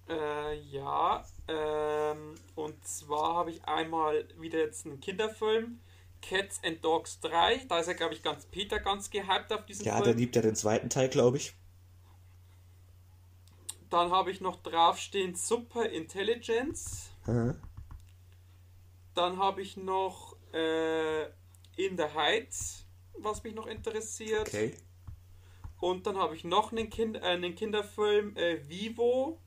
[0.08, 5.80] Äh, ja, ähm, und zwar habe ich einmal wieder jetzt einen Kinderfilm
[6.22, 7.66] Cats and Dogs 3.
[7.68, 10.04] Da ist er, glaube ich, ganz Peter ganz gehypt auf diesen ja, Film.
[10.04, 11.54] Ja, der liebt ja den zweiten Teil, glaube ich.
[13.90, 17.10] Dann habe ich noch draufstehen Super Intelligence.
[17.26, 17.60] Mhm.
[19.14, 21.24] Dann habe ich noch äh,
[21.76, 22.86] In the Heights,
[23.18, 24.48] was mich noch interessiert.
[24.48, 24.74] Okay.
[25.78, 29.38] Und dann habe ich noch einen, kind, äh, einen Kinderfilm, äh, Vivo.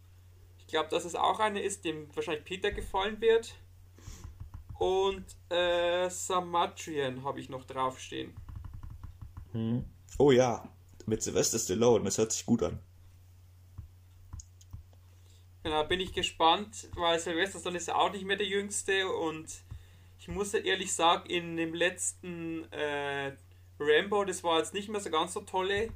[0.60, 3.56] Ich glaube, dass es auch einer ist, dem wahrscheinlich Peter gefallen wird.
[4.78, 8.34] Und äh, Samatrian habe ich noch draufstehen.
[9.54, 9.86] Hm.
[10.18, 10.68] Oh ja,
[11.06, 12.80] mit Sylvester Stallone, das hört sich gut an.
[15.64, 19.48] Genau, bin ich gespannt, weil Sylvester Stallone ist ja auch nicht mehr der Jüngste und
[20.20, 23.34] ich muss ja ehrlich sagen, in dem letzten äh,
[23.80, 25.90] Rambo, das war jetzt nicht mehr so ganz so tolle.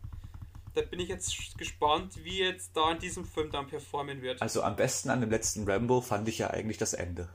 [0.75, 4.41] Da bin ich jetzt gespannt, wie jetzt da in diesem Film dann performen wird.
[4.41, 7.27] Also am besten an dem letzten Rambo fand ich ja eigentlich das Ende.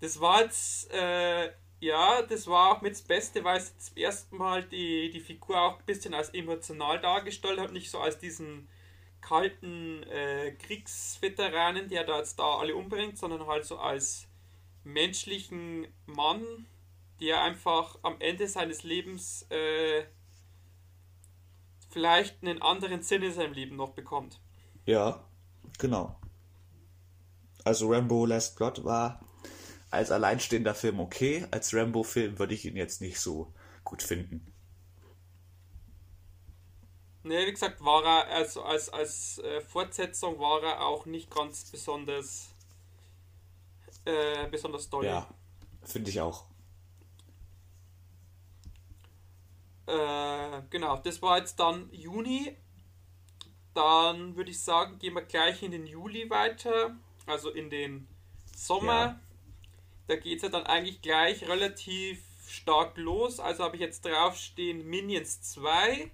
[0.00, 4.36] Das war jetzt, äh, ja, das war auch mit das Beste, weil es zum ersten
[4.36, 8.68] Mal die, die Figur auch ein bisschen als emotional dargestellt hat, nicht so als diesen
[9.20, 14.28] kalten äh, Kriegsveteranen, der da jetzt da alle umbringt, sondern halt so als
[14.84, 16.66] menschlichen Mann,
[17.20, 20.04] der einfach am Ende seines Lebens äh,
[21.90, 24.40] vielleicht einen anderen Sinn in seinem Leben noch bekommt.
[24.84, 25.24] Ja,
[25.78, 26.20] genau.
[27.64, 29.25] Also Rambo Last Blood war
[29.96, 33.52] als alleinstehender Film okay, als Rambo-Film würde ich ihn jetzt nicht so
[33.84, 34.52] gut finden.
[37.22, 41.64] Ne, wie gesagt, war er also als, als äh, Fortsetzung war er auch nicht ganz
[41.70, 42.54] besonders
[44.04, 45.04] äh, besonders toll.
[45.04, 45.28] Ja,
[45.82, 46.44] finde ich auch.
[49.86, 52.56] Äh, genau, das war jetzt dann Juni.
[53.74, 58.08] Dann würde ich sagen, gehen wir gleich in den Juli weiter, also in den
[58.56, 58.92] Sommer.
[58.92, 59.20] Ja.
[60.06, 63.40] Da geht es ja dann eigentlich gleich relativ stark los.
[63.40, 66.10] Also habe ich jetzt draufstehen Minions 2,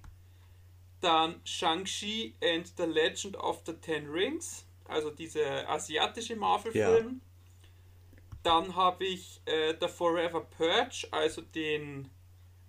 [1.01, 7.21] dann Shang-Chi and the Legend of the Ten Rings, also dieser asiatische Marvel-Film.
[7.21, 7.29] Ja.
[8.43, 12.09] Dann habe ich äh, The Forever Purge, also den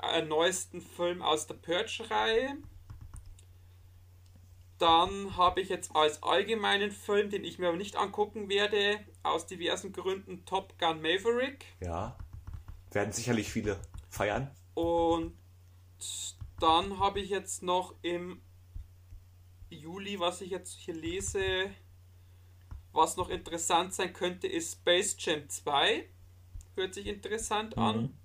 [0.03, 2.57] äh, neuesten Film aus der Purge-Reihe.
[4.79, 9.47] Dann habe ich jetzt als allgemeinen Film, den ich mir aber nicht angucken werde, aus
[9.47, 11.65] diversen Gründen Top Gun Maverick.
[11.81, 12.17] Ja,
[12.93, 14.51] werden sicherlich viele feiern.
[14.75, 15.35] Und
[16.61, 18.41] dann habe ich jetzt noch im
[19.71, 21.71] Juli, was ich jetzt hier lese,
[22.93, 26.09] was noch interessant sein könnte, ist Space Jam 2.
[26.77, 27.83] Hört sich interessant mhm.
[27.83, 28.19] an.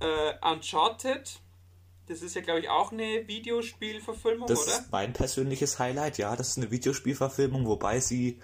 [0.00, 1.40] Äh, Uncharted.
[2.06, 4.72] Das ist ja, glaube ich, auch eine Videospielverfilmung, das oder?
[4.72, 6.36] Das ist mein persönliches Highlight, ja.
[6.36, 8.40] Das ist eine Videospielverfilmung, wobei sie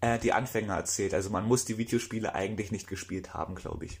[0.00, 1.14] äh, die Anfänger erzählt.
[1.14, 4.00] Also man muss die Videospiele eigentlich nicht gespielt haben, glaube ich.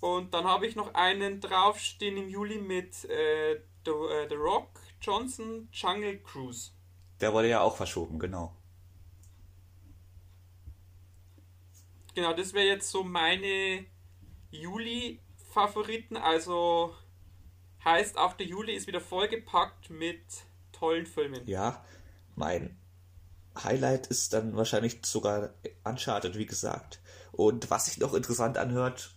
[0.00, 4.80] Und dann habe ich noch einen draufstehen im Juli mit äh, The, äh, The Rock
[5.00, 6.72] Johnson Jungle Cruise.
[7.20, 8.54] Der wurde ja auch verschoben, genau.
[12.14, 13.86] Genau, das wäre jetzt so meine
[14.50, 16.16] Juli-Favoriten.
[16.16, 16.94] Also
[17.84, 20.22] heißt, auch der Juli ist wieder vollgepackt mit
[20.72, 21.46] tollen Filmen.
[21.46, 21.84] Ja,
[22.36, 22.76] mein
[23.62, 25.50] Highlight ist dann wahrscheinlich sogar
[25.84, 27.00] Uncharted, wie gesagt.
[27.32, 29.14] Und was sich noch interessant anhört,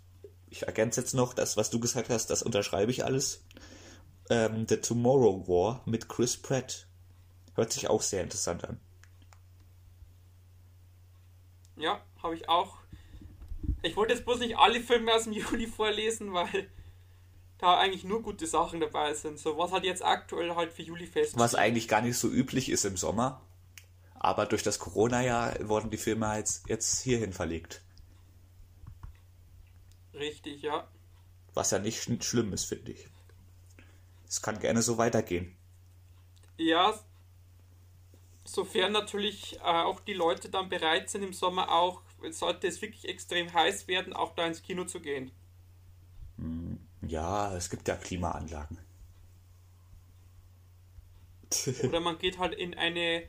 [0.50, 3.46] ich ergänze jetzt noch, das, was du gesagt hast, das unterschreibe ich alles.
[4.30, 6.88] Ähm, The Tomorrow War mit Chris Pratt.
[7.56, 8.80] Hört sich auch sehr interessant an.
[11.76, 12.78] Ja, habe ich auch.
[13.82, 16.70] Ich wollte jetzt bloß nicht alle Filme aus dem Juli vorlesen, weil
[17.58, 19.40] da eigentlich nur gute Sachen dabei sind.
[19.40, 21.38] So was halt jetzt aktuell halt für Juli fest.
[21.38, 23.42] Was eigentlich gar nicht so üblich ist im Sommer.
[24.20, 27.82] Aber durch das Corona-Jahr wurden die Filme jetzt, jetzt hierhin verlegt.
[30.14, 30.88] Richtig, ja.
[31.54, 33.08] Was ja nicht schlimm ist, finde ich.
[34.28, 35.56] Es kann gerne so weitergehen.
[36.58, 37.00] Ja,
[38.44, 42.02] sofern natürlich äh, auch die Leute dann bereit sind, im Sommer auch,
[42.32, 45.32] sollte es wirklich extrem heiß werden, auch da ins Kino zu gehen.
[46.38, 48.80] Hm, ja, es gibt ja Klimaanlagen.
[51.84, 53.24] Oder man geht halt in eine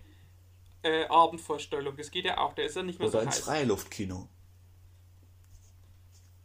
[0.83, 1.97] äh, Abendvorstellung.
[1.97, 3.45] Das geht ja auch, der ist ja nicht mehr Oder so ins heiß.
[3.45, 4.29] Freiluftkino.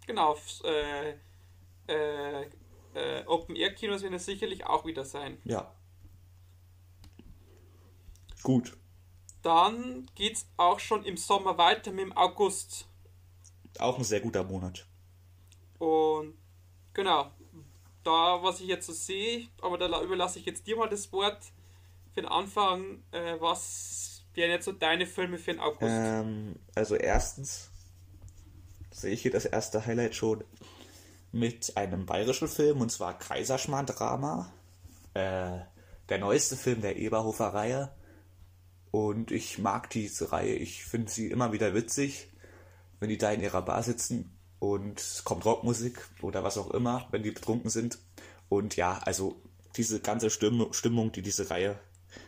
[0.05, 1.13] Genau, äh,
[1.87, 2.49] äh,
[2.93, 5.37] äh, Open-Air-Kinos werden es sicherlich auch wieder sein.
[5.45, 5.73] Ja.
[8.41, 8.75] Gut.
[9.41, 12.87] Dann geht es auch schon im Sommer weiter mit dem August.
[13.79, 14.85] Auch ein sehr guter Monat.
[15.79, 16.37] Und
[16.93, 17.31] genau,
[18.03, 21.43] da was ich jetzt so sehe, aber da überlasse ich jetzt dir mal das Wort
[22.13, 23.03] für den Anfang.
[23.11, 25.83] Äh, was wären jetzt so deine Filme für den August?
[25.83, 27.69] Ähm, also erstens
[28.91, 30.43] sehe ich hier das erste Highlight schon
[31.31, 34.51] mit einem bayerischen Film und zwar Kaiserschmarrn-Drama.
[35.13, 35.59] Äh,
[36.09, 37.91] der neueste Film der Eberhofer-Reihe.
[38.91, 40.53] Und ich mag diese Reihe.
[40.53, 42.29] Ich finde sie immer wieder witzig,
[42.99, 47.07] wenn die da in ihrer Bar sitzen und es kommt Rockmusik oder was auch immer,
[47.11, 47.97] wenn die betrunken sind.
[48.47, 49.41] Und ja, also
[49.75, 51.77] diese ganze Stimmung, die diese Reihe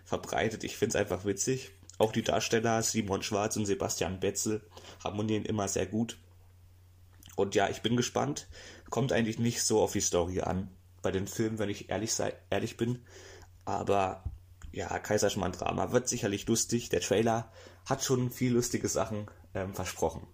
[0.03, 1.71] verbreitet, ich finde es einfach witzig.
[1.97, 4.61] Auch die Darsteller Simon Schwarz und Sebastian Betzel
[5.03, 6.17] harmonieren immer sehr gut.
[7.35, 8.47] Und ja, ich bin gespannt.
[8.89, 10.69] Kommt eigentlich nicht so auf die Story an
[11.01, 12.99] bei den Filmen, wenn ich ehrlich, sei, ehrlich bin.
[13.63, 14.23] Aber
[14.71, 16.89] ja, Kaiserschmarrn Drama wird sicherlich lustig.
[16.89, 17.51] Der Trailer
[17.85, 20.27] hat schon viel lustige Sachen ähm, versprochen.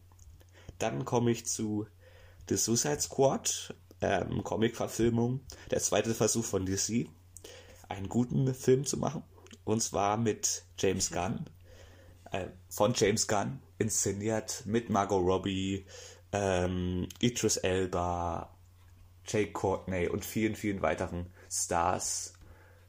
[0.80, 1.88] Dann komme ich zu
[2.50, 5.41] The Suicide Squad, ähm, Comic-Verfilmung.
[5.69, 7.08] Der zweite Versuch von DC,
[7.88, 9.24] einen guten Film zu machen.
[9.63, 11.45] Und zwar mit James Gunn.
[12.32, 15.86] Äh, von James Gunn, inszeniert mit Margot Robbie,
[16.32, 18.56] ähm, Idris Elba,
[19.26, 22.34] Jake Courtney und vielen, vielen weiteren Stars.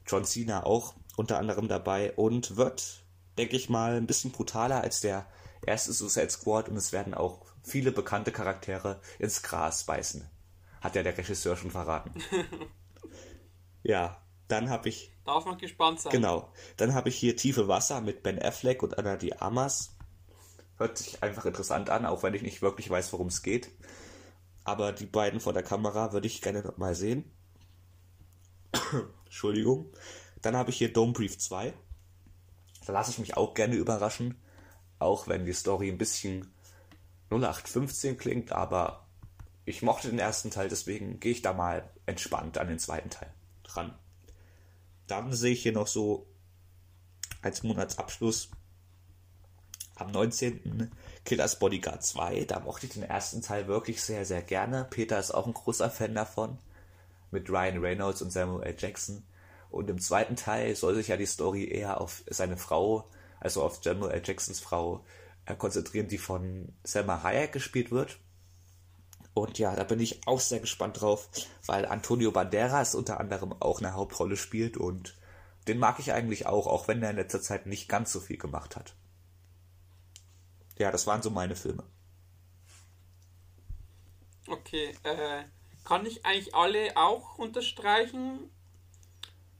[0.05, 3.03] John Cena auch unter anderem dabei und wird,
[3.37, 5.25] denke ich mal, ein bisschen brutaler als der
[5.65, 10.27] erste Suicide Squad und es werden auch viele bekannte Charaktere ins Gras beißen.
[10.81, 12.13] Hat ja der Regisseur schon verraten.
[13.83, 15.11] ja, dann habe ich.
[15.25, 16.11] Darf man gespannt sein.
[16.11, 16.51] Genau.
[16.77, 19.95] Dann habe ich hier Tiefe Wasser mit Ben Affleck und Anna Di Amas.
[20.77, 23.69] Hört sich einfach interessant an, auch wenn ich nicht wirklich weiß, worum es geht.
[24.63, 27.31] Aber die beiden vor der Kamera würde ich gerne mal sehen.
[29.25, 29.91] Entschuldigung.
[30.41, 31.73] Dann habe ich hier Dome Brief 2.
[32.85, 34.41] Da lasse ich mich auch gerne überraschen.
[34.99, 36.53] Auch wenn die Story ein bisschen
[37.29, 39.07] 0815 klingt, aber
[39.65, 43.33] ich mochte den ersten Teil, deswegen gehe ich da mal entspannt an den zweiten Teil
[43.63, 43.97] dran.
[45.07, 46.27] Dann sehe ich hier noch so
[47.41, 48.49] als Monatsabschluss
[49.95, 50.91] am 19.
[51.25, 52.45] Killers Bodyguard 2.
[52.45, 54.87] Da mochte ich den ersten Teil wirklich sehr, sehr gerne.
[54.89, 56.57] Peter ist auch ein großer Fan davon.
[57.31, 58.75] Mit Ryan Reynolds und Samuel L.
[58.77, 59.23] Jackson.
[59.69, 63.83] Und im zweiten Teil soll sich ja die Story eher auf seine Frau, also auf
[63.83, 64.21] Samuel L.
[64.23, 65.03] Jacksons Frau,
[65.45, 68.19] äh, konzentrieren, die von Selma Hayek gespielt wird.
[69.33, 71.29] Und ja, da bin ich auch sehr gespannt drauf,
[71.65, 75.15] weil Antonio Banderas unter anderem auch eine Hauptrolle spielt und
[75.67, 78.37] den mag ich eigentlich auch, auch wenn er in letzter Zeit nicht ganz so viel
[78.37, 78.95] gemacht hat.
[80.77, 81.83] Ja, das waren so meine Filme.
[84.47, 85.43] Okay, äh,
[85.83, 88.51] kann ich eigentlich alle auch unterstreichen?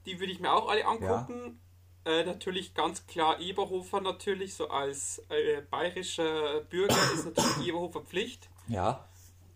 [0.05, 1.59] Die würde ich mir auch alle angucken.
[2.05, 2.11] Ja.
[2.11, 8.49] Äh, natürlich ganz klar Eberhofer natürlich, so als äh, bayerischer Bürger ist natürlich Eberhofer Pflicht.
[8.67, 9.07] Ja.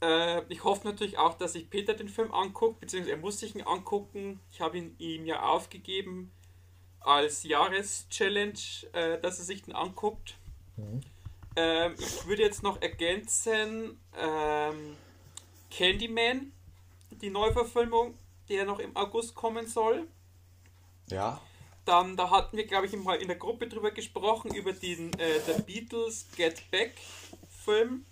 [0.01, 3.55] Äh, ich hoffe natürlich auch, dass sich Peter den Film anguckt, beziehungsweise er muss sich
[3.55, 4.39] ihn angucken.
[4.51, 6.31] Ich habe ihn ihm ja aufgegeben
[6.99, 8.59] als Jahreschallenge,
[8.93, 10.37] äh, dass er sich den anguckt.
[10.75, 11.01] Mhm.
[11.55, 14.95] Ähm, ich würde jetzt noch ergänzen ähm,
[15.71, 16.51] Candyman,
[17.09, 18.17] die Neuverfilmung,
[18.49, 20.07] der noch im August kommen soll.
[21.09, 21.41] Ja.
[21.85, 25.39] Dann, da hatten wir, glaube ich, mal in der Gruppe drüber gesprochen, über den äh,
[25.39, 26.93] The Beatles Get Back
[27.63, 28.05] Film.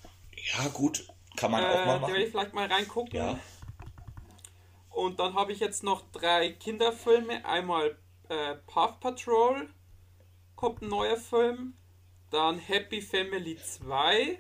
[0.54, 2.02] Ja, gut, kann man äh, auch mal machen.
[2.02, 3.16] Da werde ich vielleicht mal reingucken.
[3.16, 3.40] Ja.
[4.90, 7.46] Und dann habe ich jetzt noch drei Kinderfilme.
[7.46, 7.98] Einmal
[8.30, 9.70] äh, Path Patrol,
[10.56, 11.74] kommt ein neuer Film.
[12.32, 14.40] Dann Happy Family 2.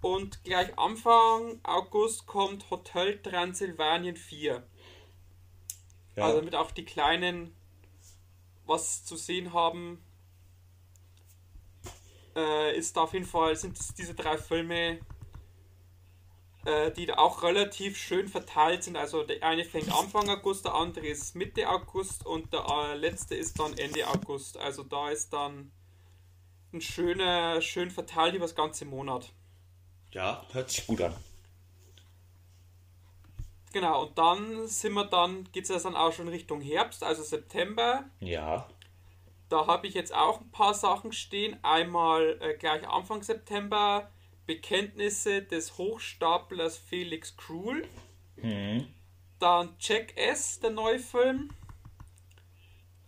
[0.00, 4.62] Und gleich Anfang August kommt Hotel Transylvanien 4.
[6.14, 6.24] Ja.
[6.24, 7.54] Also damit auch die Kleinen
[8.66, 10.02] was zu sehen haben,
[12.34, 15.00] äh, ist auf jeden Fall, sind es diese drei Filme, äh,
[16.96, 18.96] die da auch relativ schön verteilt sind.
[18.96, 23.36] Also der eine fängt Anfang August, der andere ist Mitte August und der äh, letzte
[23.36, 24.56] ist dann Ende August.
[24.56, 25.70] Also da ist dann
[26.72, 29.32] ein schöner, schön verteilt über das ganze Monat.
[30.12, 31.14] Ja, hört sich gut an.
[33.72, 38.04] Genau, und dann sind wir dann, geht es dann auch schon Richtung Herbst, also September.
[38.20, 38.66] Ja.
[39.48, 41.62] Da habe ich jetzt auch ein paar Sachen stehen.
[41.62, 44.10] Einmal äh, gleich Anfang September
[44.46, 47.86] Bekenntnisse des Hochstaplers Felix Krull.
[48.36, 48.86] Mhm.
[49.38, 51.50] Dann Check S, der neue Film.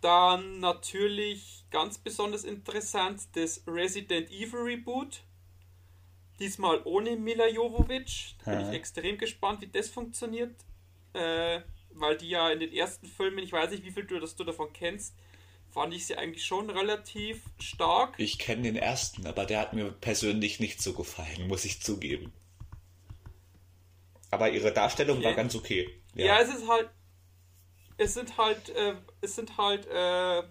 [0.01, 5.21] Dann natürlich ganz besonders interessant das Resident Evil Reboot.
[6.39, 8.37] Diesmal ohne Mila Jovovich.
[8.45, 10.55] Da bin ich extrem gespannt, wie das funktioniert.
[11.13, 11.61] Äh,
[11.91, 14.43] weil die ja in den ersten Filmen, ich weiß nicht, wie viel du, das du
[14.43, 15.15] davon kennst,
[15.71, 18.15] fand ich sie eigentlich schon relativ stark.
[18.17, 22.33] Ich kenne den ersten, aber der hat mir persönlich nicht so gefallen, muss ich zugeben.
[24.31, 25.27] Aber ihre Darstellung okay.
[25.27, 25.89] war ganz okay.
[26.15, 26.25] Ja.
[26.25, 26.39] ja.
[26.39, 26.89] es ist halt.
[27.97, 28.69] Es sind halt.
[28.69, 29.87] Äh, es sind halt.
[29.87, 30.43] Äh,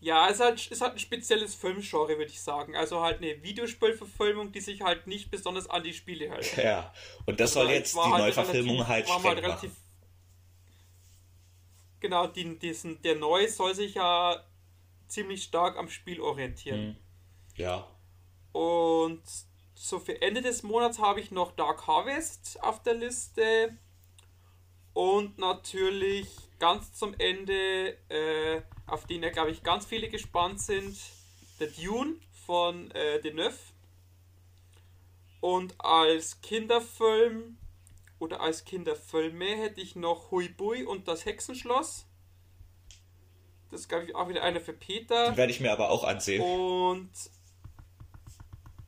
[0.00, 2.76] ja, es ist halt, ist halt ein spezielles Filmgenre, würde ich sagen.
[2.76, 6.56] Also halt eine Videospielverfilmung, die sich halt nicht besonders an die Spiele hält.
[6.56, 6.92] Ja,
[7.26, 9.72] und das soll also jetzt die halt Neuverfilmung relativ, halt, halt relativ,
[12.00, 14.44] Genau, die, diesen, der Neue soll sich ja
[15.08, 16.88] ziemlich stark am Spiel orientieren.
[16.88, 16.96] Mhm.
[17.56, 17.88] Ja.
[18.52, 19.22] Und
[19.74, 23.76] so für Ende des Monats habe ich noch Dark Harvest auf der Liste.
[24.92, 26.28] Und natürlich
[26.58, 30.96] ganz zum Ende, äh, auf den ja, glaube ich, ganz viele gespannt sind,
[31.60, 33.56] der Dune von äh, Deneuve.
[35.40, 37.58] Und als Kinderfilm
[38.18, 42.06] oder als Kinderfilme hätte ich noch Hui Bui und das Hexenschloss.
[43.70, 45.26] Das ist, glaube ich, auch wieder einer für Peter.
[45.26, 46.40] Den werde ich mir aber auch ansehen.
[46.40, 47.10] Und,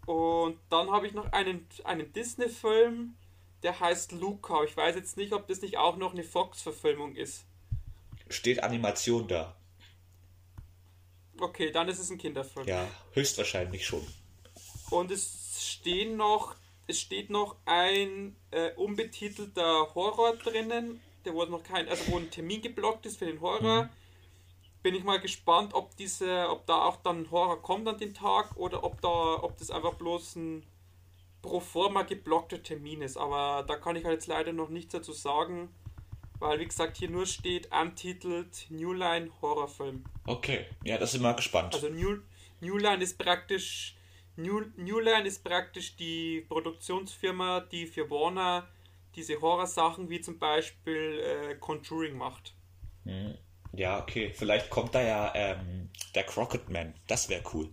[0.07, 3.15] und dann habe ich noch einen, einen Disney-Film,
[3.63, 4.65] der heißt Luca.
[4.65, 7.45] Ich weiß jetzt nicht, ob das nicht auch noch eine Fox-Verfilmung ist.
[8.29, 9.55] Steht Animation da?
[11.39, 12.67] Okay, dann ist es ein Kinderfilm.
[12.67, 14.07] Ja, höchstwahrscheinlich schon.
[14.91, 16.55] Und es stehen noch,
[16.91, 22.31] es steht noch ein äh, unbetitelter Horror drinnen, der wo noch kein, also wo ein
[22.31, 23.85] Termin geblockt ist für den Horror.
[23.85, 23.89] Mhm.
[24.83, 28.57] Bin ich mal gespannt, ob diese, ob da auch dann Horror kommt an dem Tag
[28.57, 30.67] oder ob da, ob das einfach bloß ein
[31.43, 33.17] pro forma geblockter Termin ist.
[33.17, 35.69] Aber da kann ich halt jetzt leider noch nichts dazu sagen,
[36.39, 40.05] weil wie gesagt hier nur steht untitelt New Line Horrorfilm.
[40.27, 41.75] Okay, ja, da sind wir gespannt.
[41.75, 42.19] Also New,
[42.61, 43.97] New Line ist praktisch
[44.43, 48.69] New, New Line ist praktisch die Produktionsfirma, die für Warner
[49.15, 52.55] diese Horrorsachen wie zum Beispiel äh, Conjuring macht.
[53.05, 53.37] Hm.
[53.73, 54.33] Ja, okay.
[54.35, 56.95] Vielleicht kommt da ja ähm, der Crockett Man.
[57.07, 57.71] Das wäre cool.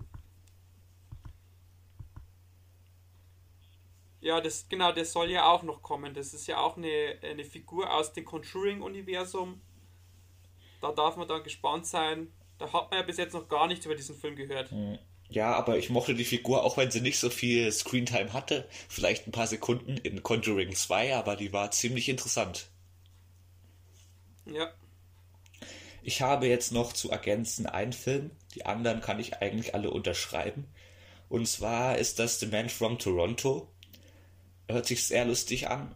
[4.19, 6.13] Ja, das genau, das soll ja auch noch kommen.
[6.13, 9.61] Das ist ja auch eine, eine Figur aus dem Conjuring-Universum.
[10.81, 12.31] Da darf man dann gespannt sein.
[12.57, 14.71] Da hat man ja bis jetzt noch gar nichts über diesen Film gehört.
[15.29, 18.67] Ja, aber ich mochte die Figur, auch wenn sie nicht so viel Screentime hatte.
[18.87, 22.67] Vielleicht ein paar Sekunden in Conjuring 2, aber die war ziemlich interessant.
[24.45, 24.71] Ja.
[26.01, 28.31] Ich habe jetzt noch zu ergänzen einen Film.
[28.55, 30.65] Die anderen kann ich eigentlich alle unterschreiben.
[31.27, 33.67] Und zwar ist das The Man from Toronto.
[34.69, 35.93] Hört sich sehr lustig an,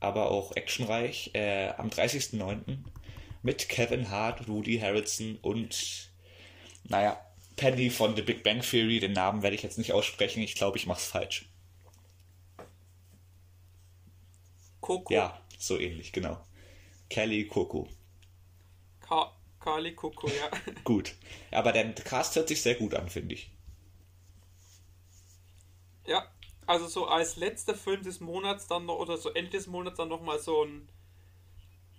[0.00, 1.30] aber auch actionreich.
[1.32, 2.78] Äh, am 30.09.
[3.42, 6.10] mit Kevin Hart, Rudy Harrelson und,
[6.84, 7.18] naja,
[7.56, 9.00] Penny von The Big Bang Theory.
[9.00, 10.42] Den Namen werde ich jetzt nicht aussprechen.
[10.42, 11.48] Ich glaube, ich mache es falsch.
[14.80, 15.12] Coco.
[15.12, 16.38] Ja, so ähnlich, genau.
[17.10, 17.88] Kelly Coco.
[19.00, 20.50] Ka Kali Coco, ja.
[20.84, 21.14] Gut.
[21.50, 23.50] Aber der Cast hört sich sehr gut an, finde ich.
[26.06, 26.30] ja.
[26.66, 30.08] Also so als letzter Film des Monats dann noch, oder so Ende des Monats dann
[30.08, 30.88] nochmal so ein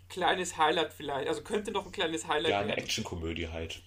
[0.10, 1.28] kleines Highlight vielleicht.
[1.30, 2.76] Also könnte noch ein kleines Highlight Ja, eine.
[2.78, 3.82] Actionkomödie halt.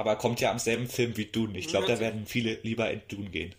[0.00, 1.58] Aber kommt ja am selben Film wie Dune.
[1.58, 3.54] Ich glaube, da werden viele lieber in Dune gehen.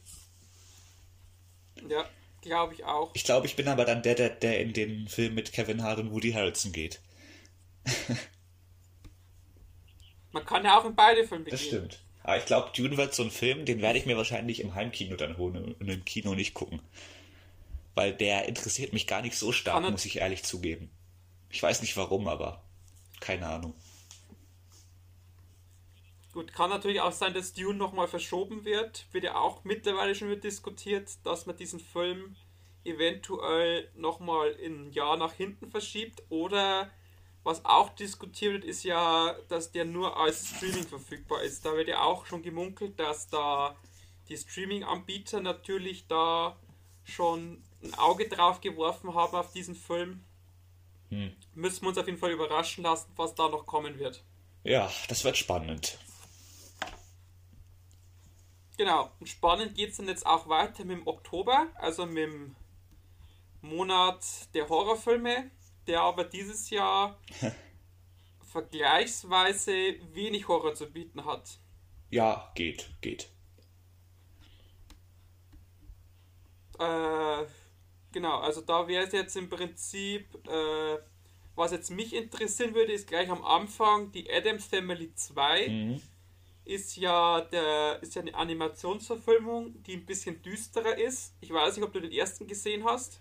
[1.87, 2.09] Ja,
[2.41, 3.11] glaube ich auch.
[3.13, 5.99] Ich glaube, ich bin aber dann der, der, der in den Film mit Kevin Hart
[5.99, 6.99] und Woody Harrelson geht.
[10.31, 11.67] Man kann ja auch in beide Filme Das gehen.
[11.67, 11.99] stimmt.
[12.23, 15.15] Aber ich glaube, Dune wird so ein Film, den werde ich mir wahrscheinlich im Heimkino
[15.17, 16.81] dann holen und im Kino nicht gucken.
[17.93, 20.89] Weil der interessiert mich gar nicht so stark, muss ich ehrlich zugeben.
[21.51, 22.63] Ich weiß nicht warum, aber
[23.19, 23.75] keine Ahnung.
[26.33, 29.05] Gut, kann natürlich auch sein, dass Dune nochmal verschoben wird.
[29.11, 32.35] Wird ja auch mittlerweile schon wieder diskutiert, dass man diesen Film
[32.85, 36.23] eventuell nochmal ein Jahr nach hinten verschiebt.
[36.29, 36.89] Oder
[37.43, 41.65] was auch diskutiert wird, ist ja, dass der nur als Streaming verfügbar ist.
[41.65, 43.75] Da wird ja auch schon gemunkelt, dass da
[44.29, 46.57] die Streaming-Anbieter natürlich da
[47.03, 50.23] schon ein Auge drauf geworfen haben auf diesen Film.
[51.09, 51.35] Hm.
[51.55, 54.23] Müssen wir uns auf jeden Fall überraschen lassen, was da noch kommen wird.
[54.63, 55.97] Ja, das wird spannend.
[58.81, 62.55] Genau, und spannend geht es dann jetzt auch weiter mit dem Oktober, also mit dem
[63.61, 64.25] Monat
[64.55, 65.51] der Horrorfilme,
[65.85, 67.19] der aber dieses Jahr
[68.51, 71.59] vergleichsweise wenig Horror zu bieten hat.
[72.09, 73.29] Ja, geht, geht.
[76.79, 77.45] Äh,
[78.11, 80.97] genau, also da wäre es jetzt im Prinzip, äh,
[81.53, 85.67] was jetzt mich interessieren würde, ist gleich am Anfang die Adams Family 2.
[85.67, 86.01] Mhm.
[86.65, 91.33] Ist ja der ist ja eine Animationsverfilmung, die ein bisschen düsterer ist.
[91.41, 93.19] Ich weiß nicht, ob du den ersten gesehen hast.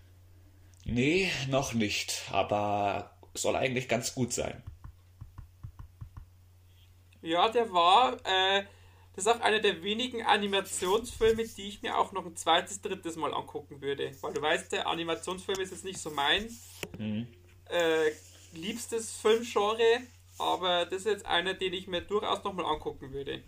[0.85, 4.63] Nee, noch nicht, aber soll eigentlich ganz gut sein.
[7.23, 8.65] Ja, der war, äh,
[9.15, 13.17] das ist auch einer der wenigen Animationsfilme, die ich mir auch noch ein zweites, drittes
[13.17, 14.11] Mal angucken würde.
[14.23, 16.49] Weil du weißt, der Animationsfilm ist jetzt nicht so mein
[16.99, 17.27] Mhm.
[17.69, 18.11] äh,
[18.53, 20.01] liebstes Filmgenre,
[20.41, 23.45] aber das ist jetzt einer, den ich mir durchaus nochmal angucken würde.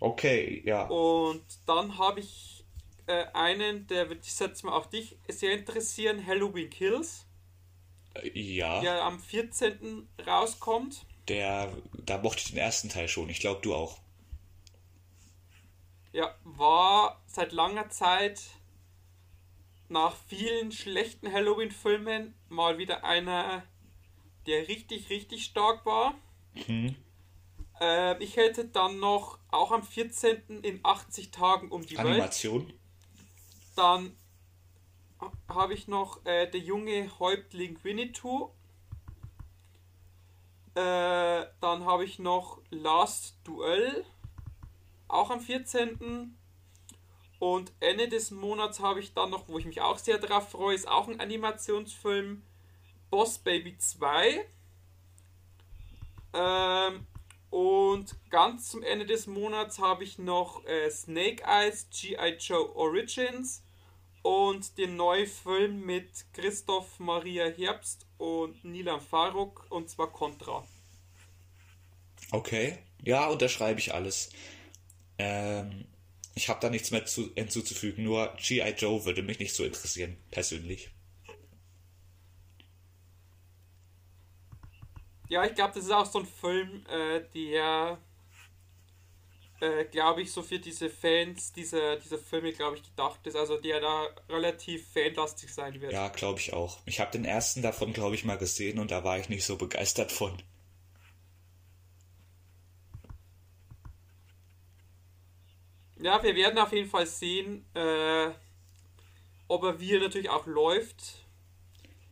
[0.00, 0.86] Okay, ja.
[0.86, 2.64] Und dann habe ich
[3.06, 7.26] äh, einen, der wird ich setze mal auch dich sehr interessieren, Halloween Kills,
[8.34, 10.08] Ja, der am 14.
[10.26, 11.06] rauskommt.
[11.28, 13.28] der, da mochte ich den ersten Teil schon.
[13.28, 13.98] Ich glaube, du auch.
[16.12, 18.42] Ja, war seit langer Zeit
[19.88, 23.62] nach vielen schlechten Halloween-Filmen mal wieder einer,
[24.46, 26.14] der richtig, richtig stark war.
[26.66, 26.96] Mhm.
[27.80, 30.62] Äh, ich hätte dann noch auch am 14.
[30.62, 32.66] in 80 Tagen um die Animation.
[32.66, 32.74] Welt.
[33.76, 34.16] Dann
[35.48, 38.50] habe ich noch äh, der junge Häuptling Winnetou.
[40.74, 44.04] Äh, dann habe ich noch Last Duell,
[45.08, 46.36] auch am 14.
[47.38, 50.74] Und Ende des Monats habe ich dann noch, wo ich mich auch sehr drauf freue,
[50.74, 52.42] ist auch ein Animationsfilm,
[53.10, 54.44] Boss Baby 2.
[56.32, 57.06] Ähm,
[57.50, 62.36] und ganz zum Ende des Monats habe ich noch äh, Snake Eyes G.I.
[62.38, 63.62] Joe Origins
[64.22, 70.64] und den neuen Film mit Christoph Maria Herbst und Nilan Faruk und zwar Contra.
[72.30, 74.30] Okay, ja, unterschreibe ich alles.
[75.18, 75.86] Ähm,
[76.34, 78.74] ich habe da nichts mehr zu, hinzuzufügen, nur G.I.
[78.76, 80.90] Joe würde mich nicht so interessieren, persönlich.
[85.30, 87.98] Ja, ich glaube, das ist auch so ein Film, äh, der,
[89.60, 93.36] äh, glaube ich, so für diese Fans dieser, dieser Filme, glaube ich, gedacht ist.
[93.36, 95.92] Also der da relativ fanlastig sein wird.
[95.92, 96.80] Ja, glaube ich auch.
[96.84, 99.56] Ich habe den ersten davon, glaube ich, mal gesehen und da war ich nicht so
[99.56, 100.42] begeistert von.
[106.00, 108.30] Ja, wir werden auf jeden Fall sehen, äh,
[109.46, 111.19] ob er wie natürlich auch läuft.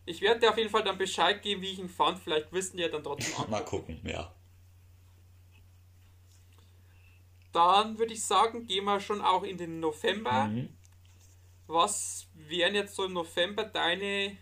[0.09, 2.19] Ich werde dir auf jeden Fall dann Bescheid geben, wie ich ihn fand.
[2.19, 3.51] Vielleicht wissen die ja dann trotzdem angucken.
[3.51, 4.35] Mal gucken, ja.
[7.53, 10.45] Dann würde ich sagen, gehen wir schon auch in den November.
[10.45, 10.69] Mhm.
[11.67, 14.37] Was wären jetzt so im November deine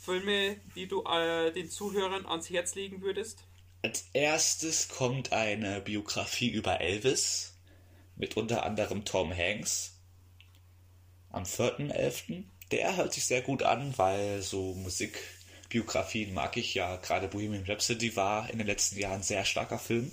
[0.00, 3.44] Filme, die du äh, den Zuhörern ans Herz legen würdest?
[3.82, 7.56] Als erstes kommt eine Biografie über Elvis
[8.16, 9.98] mit unter anderem Tom Hanks
[11.30, 16.96] am 4.11 der hört sich sehr gut an, weil so Musikbiografien mag ich ja.
[16.96, 20.12] Gerade Bohemian Rhapsody war in den letzten Jahren ein sehr starker Film.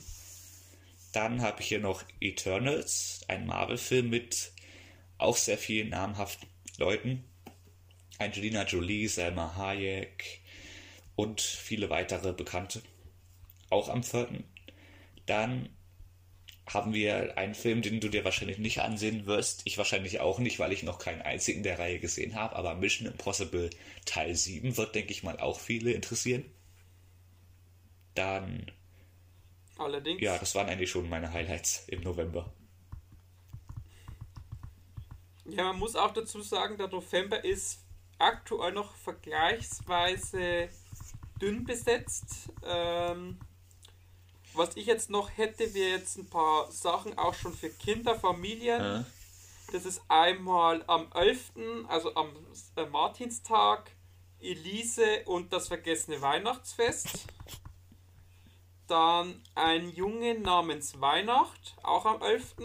[1.12, 4.51] Dann habe ich hier noch Eternals, ein Marvel-Film mit
[5.18, 6.47] auch sehr vielen namhaften
[6.78, 7.24] Leuten.
[8.20, 10.41] Angelina Jolie, Selma Hayek
[11.16, 12.82] und viele weitere Bekannte.
[13.70, 14.43] Auch am 4.
[15.26, 15.70] Dann
[16.68, 19.61] haben wir einen Film, den du dir wahrscheinlich nicht ansehen wirst.
[19.65, 22.55] Ich wahrscheinlich auch nicht, weil ich noch keinen einzigen der Reihe gesehen habe.
[22.55, 23.70] Aber Mission Impossible
[24.05, 26.43] Teil 7 wird, denke ich mal, auch viele interessieren.
[28.15, 28.70] Dann.
[29.78, 30.22] Allerdings.
[30.22, 32.51] Ja, das waren eigentlich schon meine Highlights im November.
[35.45, 37.80] Ja, man muss auch dazu sagen, der November ist
[38.20, 40.68] aktuell noch vergleichsweise
[41.41, 42.51] dünn besetzt.
[42.65, 43.39] Ähm,
[44.58, 48.82] was ich jetzt noch hätte, wäre jetzt ein paar Sachen auch schon für Kinder, Familien.
[48.82, 49.05] Ja.
[49.72, 51.51] Das ist einmal am 11.,
[51.88, 52.32] also am
[52.76, 53.91] äh, Martinstag,
[54.39, 57.28] Elise und das vergessene Weihnachtsfest.
[58.88, 62.55] Dann ein Junge namens Weihnacht, auch am 11.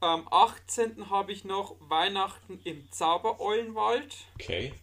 [0.00, 1.08] Am 18.
[1.08, 4.14] habe ich noch Weihnachten im Zaubereulenwald.
[4.34, 4.74] Okay.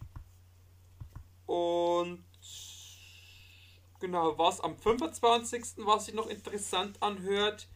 [1.46, 2.23] Und
[4.04, 5.86] Genau, was am 25.
[5.86, 7.68] was sich noch interessant anhört,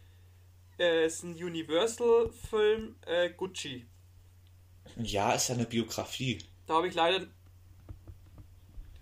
[0.78, 3.86] äh, ist ein Universal-Film äh, Gucci.
[4.98, 6.36] Ja, ist ja eine Biografie.
[6.66, 7.26] Da habe ich leider.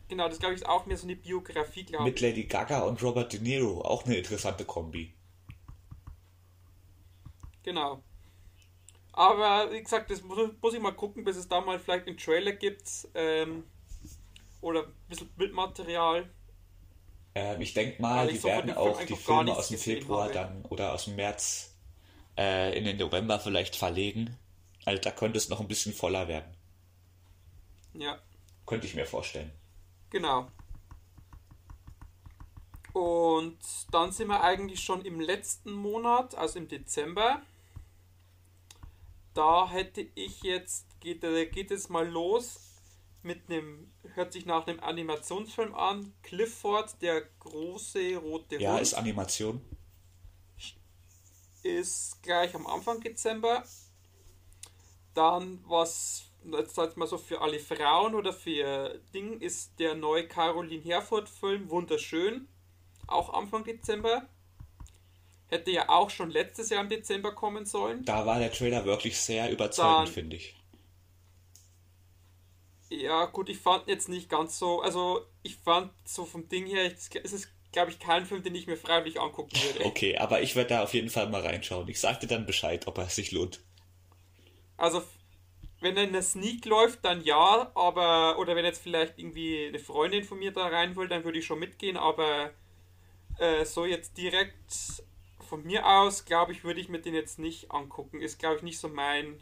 [0.07, 3.03] Genau, das glaube ich ist auch mehr so eine Biografie, glaube Mit Lady Gaga und
[3.03, 5.12] Robert De Niro, auch eine interessante Kombi.
[7.64, 8.05] Genau.
[9.14, 12.18] Aber wie gesagt, das muss, muss ich mal gucken, bis es da mal vielleicht einen
[12.18, 12.89] Trailer gibt.
[13.14, 13.64] Ähm,
[14.61, 16.31] oder ein bisschen Bildmaterial.
[17.37, 21.05] Ähm, ich denke mal, die werden auch die Filme aus dem Februar dann oder aus
[21.05, 21.70] dem März
[22.39, 24.34] äh, in den November vielleicht verlegen.
[24.87, 26.57] Also da könnte es noch ein bisschen voller werden.
[27.93, 28.18] Ja.
[28.64, 29.53] Könnte ich mir vorstellen.
[30.09, 30.47] Genau.
[32.95, 33.59] Und
[33.91, 37.43] dann sind wir eigentlich schon im letzten Monat, also im Dezember.
[39.34, 41.20] Da hätte ich jetzt, geht,
[41.53, 42.66] geht es mal los
[43.27, 46.14] mit einem, hört sich nach einem Animationsfilm an.
[46.22, 48.83] Clifford, der große rote Ja, Hund.
[48.83, 49.61] ist Animation.
[51.62, 53.64] Ist gleich am Anfang Dezember.
[55.14, 60.29] Dann, was jetzt halt mal so für alle Frauen oder für Ding, ist der neue
[60.29, 62.47] Caroline Herford-Film Wunderschön.
[63.09, 64.29] Auch Anfang Dezember.
[65.49, 68.05] Hätte ja auch schon letztes Jahr im Dezember kommen sollen.
[68.05, 70.57] Da war der Trailer wirklich sehr überzeugend, finde ich.
[72.89, 76.84] Ja, gut, ich fand jetzt nicht ganz so, also ich fand so vom Ding her,
[76.84, 79.84] es ist, glaube ich, kein Film, den ich mir freiwillig angucken würde.
[79.84, 81.89] Okay, aber ich werde da auf jeden Fall mal reinschauen.
[81.89, 83.61] Ich sagte dann Bescheid, ob er sich lohnt.
[84.76, 85.03] Also,
[85.80, 89.78] wenn er in der Sneak läuft, dann ja, aber, oder wenn jetzt vielleicht irgendwie eine
[89.78, 92.51] Freundin von mir da rein will, dann würde ich schon mitgehen, aber
[93.39, 95.03] äh, so jetzt direkt
[95.49, 98.20] von mir aus, glaube ich, würde ich mir den jetzt nicht angucken.
[98.20, 99.41] Ist, glaube ich, nicht so mein,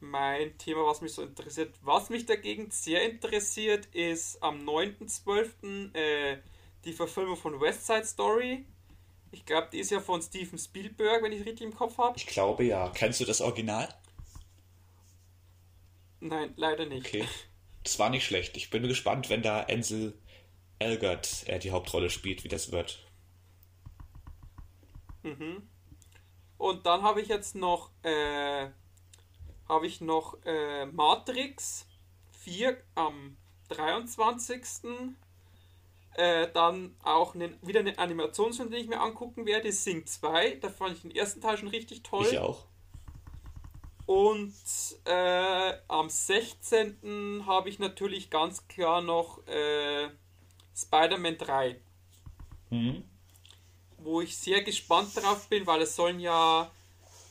[0.00, 1.74] mein Thema, was mich so interessiert.
[1.82, 5.94] Was mich dagegen sehr interessiert, ist am 9.12.
[5.94, 6.38] Äh,
[6.84, 8.64] die Verfilmung von West Side Story.
[9.30, 12.16] Ich glaube, die ist ja von Steven Spielberg, wenn ich richtig im Kopf habe.
[12.16, 12.90] Ich glaube ja.
[12.90, 13.88] Kennst du das Original?
[16.20, 17.06] Nein, leider nicht.
[17.06, 17.24] Okay.
[17.84, 18.58] Das war nicht schlecht.
[18.58, 20.12] Ich bin gespannt, wenn da Ansel
[20.78, 22.98] Elgert äh, die Hauptrolle spielt, wie das wird.
[25.22, 25.62] Mhm.
[26.58, 28.68] Und dann habe ich jetzt noch, äh,
[29.68, 31.86] habe ich noch äh, Matrix
[32.40, 33.36] 4 am
[33.68, 34.62] 23.
[36.14, 40.56] Äh, dann auch einen, wieder eine Animationsfilm, den ich mir angucken werde, Sing 2.
[40.56, 42.26] Da fand ich den ersten Teil schon richtig toll.
[42.26, 42.64] Ich auch.
[44.06, 44.54] Und
[45.04, 47.44] äh, am 16.
[47.46, 50.08] habe ich natürlich ganz klar noch äh,
[50.74, 51.78] Spider-Man 3.
[52.70, 53.04] Mhm.
[53.98, 56.70] Wo ich sehr gespannt drauf bin, weil es sollen ja,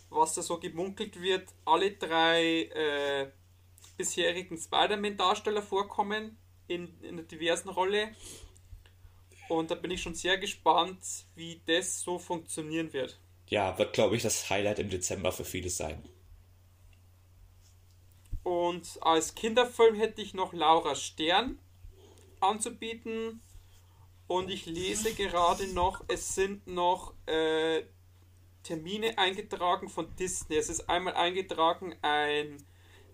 [0.10, 3.32] was da so gemunkelt wird, alle drei äh,
[3.98, 6.38] bisherigen Spider-Man-Darsteller vorkommen
[6.68, 8.16] in, in einer diversen Rolle.
[9.50, 11.00] Und da bin ich schon sehr gespannt,
[11.36, 13.20] wie das so funktionieren wird.
[13.48, 16.04] Ja, wird, glaube ich, das Highlight im Dezember für viele sein.
[18.44, 21.60] Und als Kinderfilm hätte ich noch Laura Stern
[22.40, 23.42] anzubieten.
[24.28, 27.84] Und ich lese gerade noch, es sind noch äh,
[28.68, 30.58] Termine eingetragen von Disney.
[30.58, 32.58] Es ist einmal eingetragen ein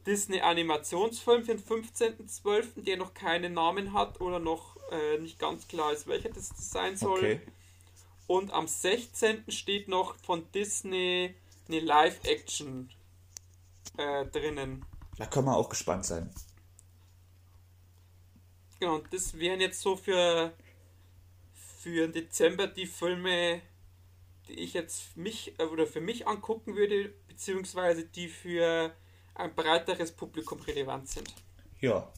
[0.08, 5.68] Disney Animationsfilm für den 15.12., der noch keinen Namen hat oder noch äh, nicht ganz
[5.68, 7.20] klar ist, welcher das sein soll.
[7.20, 7.41] Okay.
[8.26, 9.43] Und am 16.
[9.49, 11.36] steht noch von Disney
[11.68, 12.89] eine Live-Action
[13.97, 14.84] äh, drinnen.
[15.18, 16.32] Da können wir auch gespannt sein.
[18.80, 20.51] Genau, und das wären jetzt so für,
[21.84, 23.62] für Dezember die Filme,
[24.54, 28.91] die ich jetzt mich äh, oder für mich angucken würde, beziehungsweise die für
[29.36, 31.34] ein breiteres Publikum relevant sind.
[31.80, 32.12] Ja,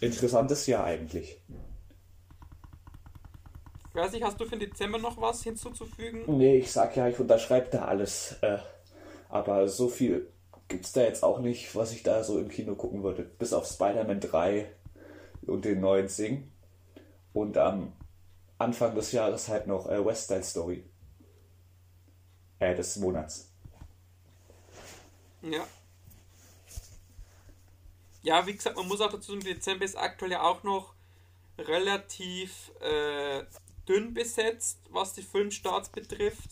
[0.00, 1.40] interessantes Jahr eigentlich.
[3.92, 6.22] weiß nicht, hast du für den Dezember noch was hinzuzufügen?
[6.38, 8.36] Nee, ich sag ja, ich unterschreibe da alles.
[8.40, 8.58] Äh,
[9.28, 10.30] aber so viel
[10.68, 13.24] gibt es da jetzt auch nicht, was ich da so im Kino gucken würde.
[13.24, 14.70] Bis auf Spider-Man 3
[15.46, 16.50] und den neuen Sing.
[17.32, 17.92] Und am
[18.58, 20.84] Anfang des Jahres halt noch äh, West Side Story.
[22.62, 23.50] Äh, des Monats.
[25.42, 25.66] Ja.
[28.22, 30.94] Ja, wie gesagt, man muss auch dazu sagen, Dezember ist aktuell ja auch noch
[31.58, 33.42] relativ äh,
[33.88, 36.50] dünn besetzt, was die Filmstarts betrifft.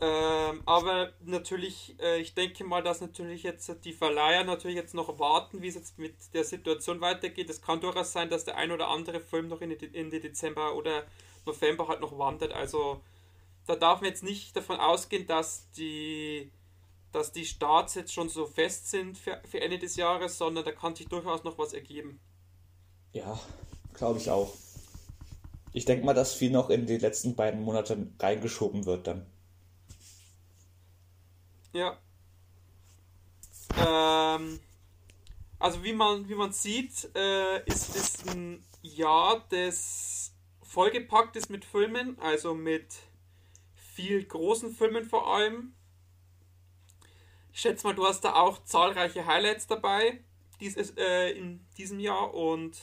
[0.00, 5.20] Ähm, aber natürlich, äh, ich denke mal, dass natürlich jetzt die Verleiher natürlich jetzt noch
[5.20, 7.48] warten, wie es jetzt mit der Situation weitergeht.
[7.48, 11.04] Es kann durchaus sein, dass der ein oder andere Film noch in die Dezember oder
[11.46, 12.52] November halt noch wandert.
[12.52, 13.00] Also
[13.66, 16.50] da darf man jetzt nicht davon ausgehen, dass die
[17.14, 20.72] dass die Starts jetzt schon so fest sind für, für Ende des Jahres, sondern da
[20.72, 22.18] kann sich durchaus noch was ergeben.
[23.12, 23.38] Ja,
[23.94, 24.52] glaube ich auch.
[25.72, 29.26] Ich denke mal, dass viel noch in die letzten beiden Monate reingeschoben wird dann.
[31.72, 31.98] Ja.
[33.76, 34.60] Ähm,
[35.58, 41.64] also wie man, wie man sieht, äh, ist es ein Jahr, das vollgepackt ist mit
[41.64, 42.86] Filmen, also mit
[43.94, 45.74] viel großen Filmen vor allem.
[47.52, 50.20] Ich schätze mal, du hast da auch zahlreiche Highlights dabei
[50.60, 52.76] dieses, äh, in diesem Jahr und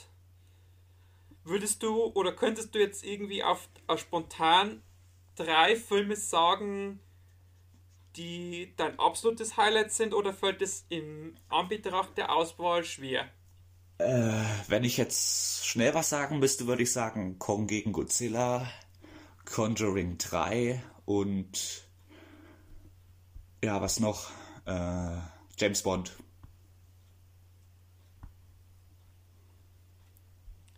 [1.44, 4.82] würdest du oder könntest du jetzt irgendwie auf, auf spontan
[5.36, 7.00] drei Filme sagen,
[8.16, 13.30] die dein absolutes Highlight sind oder fällt es im Anbetracht der Auswahl schwer?
[13.98, 18.70] Äh, wenn ich jetzt schnell was sagen müsste, würde ich sagen Kong gegen Godzilla,
[19.46, 21.84] Conjuring 3 und
[23.64, 24.32] ja, was noch?
[24.66, 25.18] äh,
[25.58, 26.16] James Bond.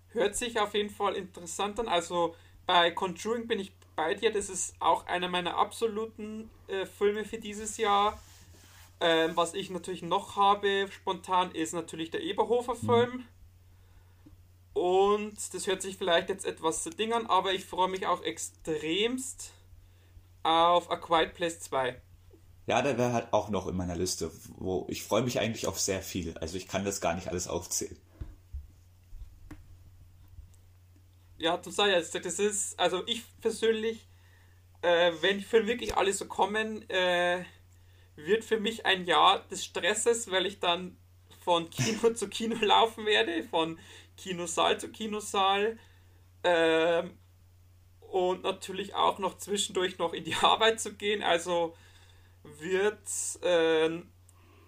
[0.09, 1.87] Hört sich auf jeden Fall interessant an.
[1.87, 4.31] Also bei Conjuring bin ich bei dir.
[4.31, 8.21] Das ist auch einer meiner absoluten äh, Filme für dieses Jahr.
[8.99, 13.11] Ähm, was ich natürlich noch habe spontan ist natürlich der Eberhofer-Film.
[13.11, 13.25] Mhm.
[14.73, 18.23] Und das hört sich vielleicht jetzt etwas zu Ding an, aber ich freue mich auch
[18.23, 19.52] extremst
[20.43, 22.01] auf A Quiet Place 2.
[22.65, 25.79] Ja, der wäre halt auch noch in meiner Liste, wo ich freue mich eigentlich auf
[25.79, 26.37] sehr viel.
[26.37, 27.97] Also ich kann das gar nicht alles aufzählen.
[31.37, 34.07] Ja, du sagst ja, das ist, also ich persönlich,
[34.81, 37.43] äh, wenn Filme wirklich alle so kommen, äh,
[38.15, 40.95] wird für mich ein Jahr des Stresses, weil ich dann
[41.43, 43.77] von Kino zu Kino laufen werde, von
[44.15, 45.77] Kinosaal zu Kinosaal.
[46.45, 47.17] Ähm,
[48.13, 51.23] und natürlich auch noch zwischendurch noch in die Arbeit zu gehen.
[51.23, 51.75] Also
[52.43, 53.07] wird,
[53.41, 53.89] äh,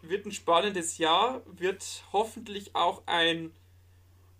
[0.01, 3.53] wird ein spannendes Jahr, wird hoffentlich auch ein,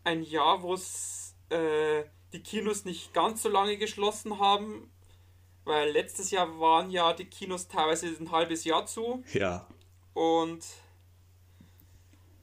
[0.03, 2.03] ein Jahr, wo es äh,
[2.33, 4.89] die Kinos nicht ganz so lange geschlossen haben,
[5.65, 9.23] weil letztes Jahr waren ja die Kinos teilweise ein halbes Jahr zu.
[9.33, 9.67] Ja.
[10.15, 10.65] Und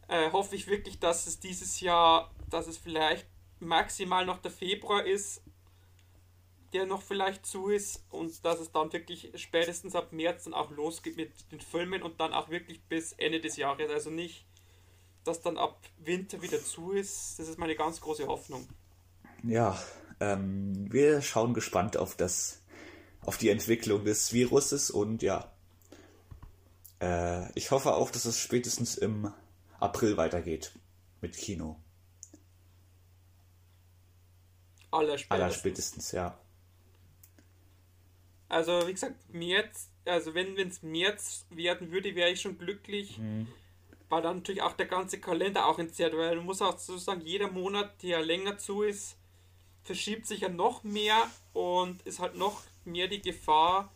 [0.07, 3.27] äh, hoffe ich wirklich, dass es dieses Jahr, dass es vielleicht
[3.59, 5.43] maximal noch der Februar ist,
[6.73, 10.71] der noch vielleicht zu ist und dass es dann wirklich spätestens ab März dann auch
[10.71, 13.91] losgeht mit den Filmen und dann auch wirklich bis Ende des Jahres.
[13.91, 14.47] Also nicht,
[15.25, 17.39] dass dann ab Winter wieder zu ist.
[17.39, 18.69] Das ist meine ganz große Hoffnung.
[19.43, 19.79] Ja,
[20.21, 22.63] ähm, wir schauen gespannt auf das,
[23.21, 25.53] auf die Entwicklung des Viruses und ja,
[27.01, 29.33] äh, ich hoffe auch, dass es spätestens im
[29.81, 30.79] April weitergeht
[31.21, 31.77] mit Kino.
[34.91, 35.31] Allerspätestens.
[35.31, 36.39] Allerspätestens, ja.
[38.53, 43.49] Also, wie gesagt, März, also wenn es März werden würde, wäre ich schon glücklich, mhm.
[44.11, 47.51] weil dann natürlich auch der ganze Kalender auch entzerrt, weil du musst auch sozusagen jeder
[47.51, 49.17] Monat, der länger zu ist,
[49.85, 53.91] verschiebt sich ja noch mehr und ist halt noch mehr die Gefahr,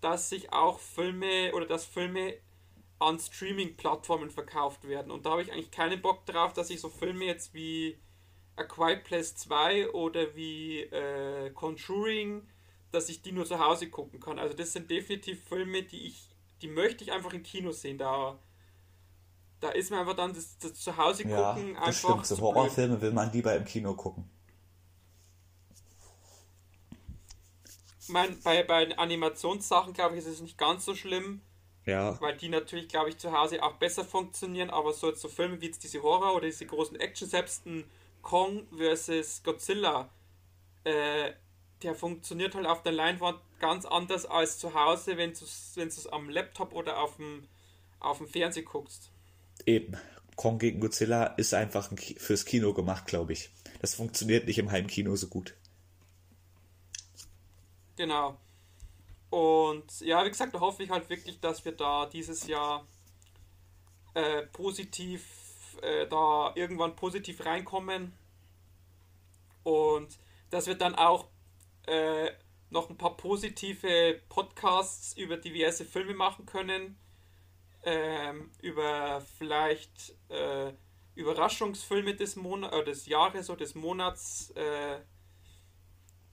[0.00, 2.34] dass sich auch Filme oder dass Filme
[3.00, 5.10] an Streaming-Plattformen verkauft werden.
[5.10, 7.98] Und da habe ich eigentlich keinen Bock drauf, dass ich so Filme jetzt wie
[8.54, 12.46] A Quiet Place 2 oder wie äh, Conjuring
[12.92, 14.38] dass ich die nur zu Hause gucken kann.
[14.38, 16.28] Also das sind definitiv Filme, die ich,
[16.60, 17.98] die möchte ich einfach im Kino sehen.
[17.98, 18.38] Da,
[19.60, 21.34] da ist mir einfach dann das, das zu Hause gucken
[21.74, 22.24] ja, das einfach.
[22.24, 22.26] Stimmt.
[22.26, 24.28] So Horrorfilme will man lieber im Kino gucken.
[28.08, 31.40] Mein, bei, bei Animationssachen, glaube ich, ist es nicht ganz so schlimm.
[31.86, 32.20] Ja.
[32.20, 34.70] Weil die natürlich, glaube ich, zu Hause auch besser funktionieren.
[34.70, 37.84] Aber so, so Filme wie jetzt diese Horror oder diese großen Action, selbst ein
[38.20, 39.42] Kong vs.
[39.42, 40.10] Godzilla,
[40.84, 41.32] äh,
[41.82, 46.28] der funktioniert halt auf der Leinwand ganz anders als zu Hause, wenn du es am
[46.28, 47.48] Laptop oder auf dem,
[48.00, 49.10] auf dem Fernseher guckst.
[49.66, 49.96] Eben.
[50.36, 53.50] Kong gegen Godzilla ist einfach fürs Kino gemacht, glaube ich.
[53.80, 55.54] Das funktioniert nicht im Heimkino so gut.
[57.96, 58.38] Genau.
[59.30, 62.86] Und ja, wie gesagt, da hoffe ich halt wirklich, dass wir da dieses Jahr
[64.14, 65.22] äh, positiv,
[65.82, 68.12] äh, da irgendwann positiv reinkommen.
[69.62, 70.18] Und
[70.50, 71.28] dass wir dann auch
[71.86, 72.30] äh,
[72.72, 76.98] noch ein paar positive Podcasts über diverse Filme machen können.
[77.84, 80.72] Ähm, über vielleicht äh,
[81.14, 84.50] Überraschungsfilme des, Monats, äh, des Jahres oder des Monats.
[84.52, 85.00] Äh,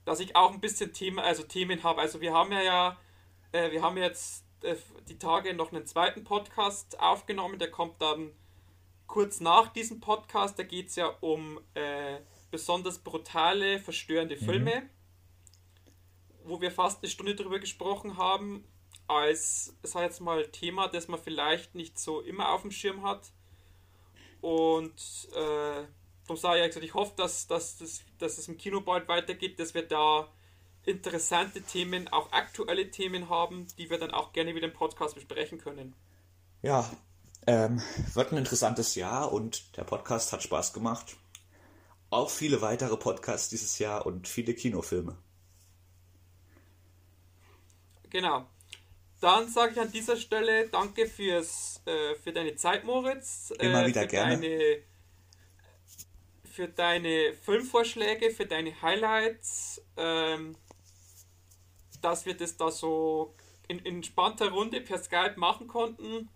[0.05, 2.01] dass ich auch ein bisschen Thema, also Themen habe.
[2.01, 2.97] Also wir haben ja, ja
[3.51, 4.75] äh, wir haben jetzt äh,
[5.07, 8.31] die Tage noch einen zweiten Podcast aufgenommen, der kommt dann
[9.07, 10.57] kurz nach diesem Podcast.
[10.57, 12.19] Da geht es ja um äh,
[12.49, 14.45] besonders brutale, verstörende mhm.
[14.45, 14.81] Filme.
[14.81, 14.98] Mhm
[16.49, 18.65] wo wir fast eine Stunde darüber gesprochen haben,
[19.07, 23.31] als, sag jetzt mal, Thema, das man vielleicht nicht so immer auf dem Schirm hat.
[24.41, 24.93] Und
[25.33, 25.85] äh,
[26.23, 29.59] darum sage ich gesagt, ich hoffe, dass, dass, dass, dass es im Kino bald weitergeht,
[29.59, 30.31] dass wir da
[30.85, 35.59] interessante Themen, auch aktuelle Themen haben, die wir dann auch gerne wieder im Podcast besprechen
[35.59, 35.95] können.
[36.61, 36.89] Ja,
[37.47, 37.81] ähm,
[38.13, 41.17] wird ein interessantes Jahr und der Podcast hat Spaß gemacht.
[42.09, 45.17] Auch viele weitere Podcasts dieses Jahr und viele Kinofilme.
[48.09, 48.47] Genau.
[49.21, 53.51] Dann sage ich an dieser Stelle danke fürs, äh, für deine Zeit, Moritz.
[53.59, 54.35] Äh, Immer wieder für gerne.
[54.35, 54.83] Deine,
[56.45, 60.55] für deine Filmvorschläge, für deine Highlights, ähm,
[62.01, 63.33] dass wir das da so
[63.67, 66.29] in, in entspannter Runde per Skype machen konnten.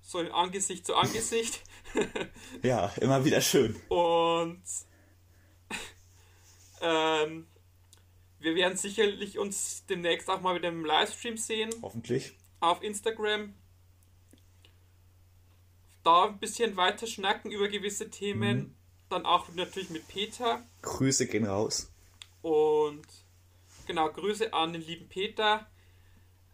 [0.00, 1.62] So in Angesicht zu Angesicht.
[2.62, 3.76] ja, immer wieder schön.
[3.88, 4.62] Und
[6.80, 7.46] ähm,
[8.42, 11.70] wir werden sicherlich uns demnächst auch mal mit dem Livestream sehen.
[11.80, 12.36] Hoffentlich.
[12.60, 13.54] Auf Instagram.
[16.04, 18.58] Da ein bisschen weiter schnacken über gewisse Themen.
[18.58, 18.74] Mhm.
[19.08, 20.66] Dann auch natürlich mit Peter.
[20.82, 21.92] Grüße gehen raus.
[22.40, 23.06] Und
[23.86, 25.70] genau, Grüße an den lieben Peter,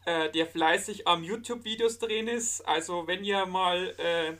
[0.04, 2.60] äh, der fleißig am YouTube-Videos drin ist.
[2.62, 4.36] Also wenn ihr mal äh,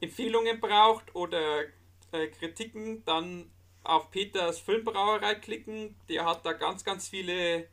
[0.00, 1.64] Empfehlungen braucht oder
[2.12, 3.50] äh, Kritiken, dann
[3.84, 5.96] auf Peters Filmbrauerei klicken.
[6.08, 7.68] Der hat da ganz, ganz viele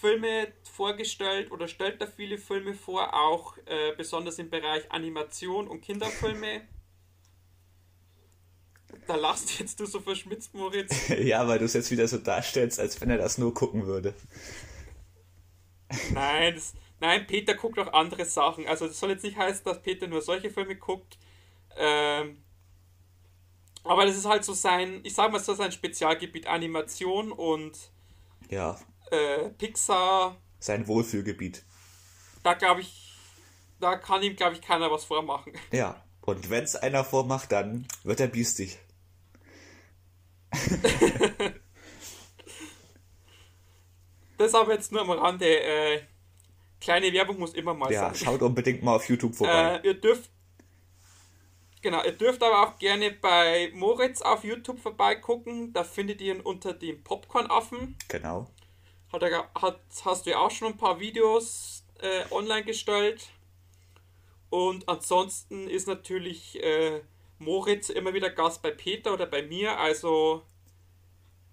[0.00, 5.80] Filme vorgestellt oder stellt da viele Filme vor, auch äh, besonders im Bereich Animation und
[5.80, 6.62] Kinderfilme.
[9.06, 11.08] Da lachst jetzt du so verschmitzt, Moritz.
[11.20, 14.14] ja, weil du es jetzt wieder so darstellst, als wenn er das nur gucken würde.
[16.12, 18.66] Nein, das, nein, Peter guckt auch andere Sachen.
[18.66, 21.18] Also das soll jetzt nicht heißen, dass Peter nur solche Filme guckt.
[21.76, 22.42] Ähm,
[23.88, 27.76] aber das ist halt so sein, ich sag mal so sein Spezialgebiet Animation und
[28.48, 28.78] ja.
[29.10, 30.36] Äh, Pixar.
[30.58, 31.64] Sein Wohlfühlgebiet.
[32.42, 33.14] Da glaube ich,
[33.80, 35.52] da kann ihm, glaube ich, keiner was vormachen.
[35.72, 38.78] Ja, und wenn es einer vormacht, dann wird er biestig.
[44.38, 45.46] das aber jetzt nur am Rande.
[45.46, 46.00] Äh,
[46.80, 48.14] kleine Werbung muss immer mal ja, sein.
[48.14, 49.80] Ja, schaut unbedingt mal auf YouTube vorbei.
[49.82, 50.30] Äh, ihr dürft
[51.82, 55.72] Genau, ihr dürft aber auch gerne bei Moritz auf YouTube vorbeigucken.
[55.72, 57.96] Da findet ihr ihn unter dem Popcorn-Affen.
[58.08, 58.48] Genau.
[59.12, 63.28] Hat er, hat, hast du ja auch schon ein paar Videos äh, online gestellt.
[64.50, 67.02] Und ansonsten ist natürlich äh,
[67.38, 69.78] Moritz immer wieder Gast bei Peter oder bei mir.
[69.78, 70.42] Also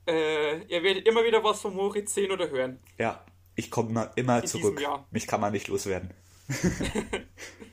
[0.07, 2.79] äh, ihr werdet immer wieder was von Moritz sehen oder hören.
[2.97, 3.23] Ja,
[3.55, 4.81] ich komme immer In zurück.
[5.11, 6.11] Mich kann man nicht loswerden.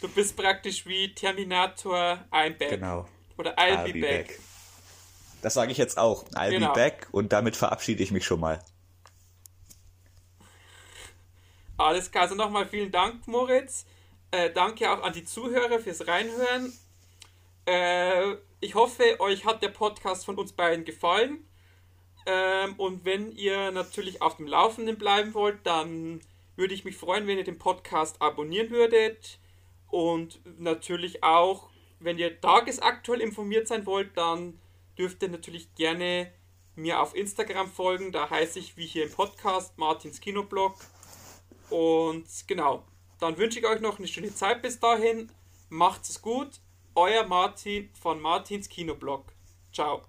[0.00, 2.70] Du bist praktisch wie Terminator I'm back.
[2.70, 3.08] Genau.
[3.36, 4.28] Oder I'll, I'll be, be back.
[4.28, 4.38] back.
[5.42, 6.24] Das sage ich jetzt auch.
[6.30, 6.68] I'll genau.
[6.68, 8.62] be back und damit verabschiede ich mich schon mal.
[11.76, 13.86] Alles klar, also nochmal vielen Dank, Moritz.
[14.30, 16.72] Äh, danke auch an die Zuhörer fürs Reinhören.
[17.66, 21.46] Äh, ich hoffe, euch hat der Podcast von uns beiden gefallen.
[22.26, 26.20] Ähm, und wenn ihr natürlich auf dem Laufenden bleiben wollt, dann
[26.56, 29.38] würde ich mich freuen, wenn ihr den Podcast abonnieren würdet.
[29.90, 31.70] Und natürlich auch,
[32.00, 34.60] wenn ihr tagesaktuell informiert sein wollt, dann
[34.98, 36.32] dürft ihr natürlich gerne
[36.74, 38.12] mir auf Instagram folgen.
[38.12, 40.76] Da heiße ich wie hier im Podcast Martins Kinoblog.
[41.70, 42.84] Und genau,
[43.18, 45.30] dann wünsche ich euch noch eine schöne Zeit bis dahin.
[45.68, 46.60] Macht es gut.
[46.94, 49.32] Euer Martin von Martins Kinoblog.
[49.72, 50.02] Ciao.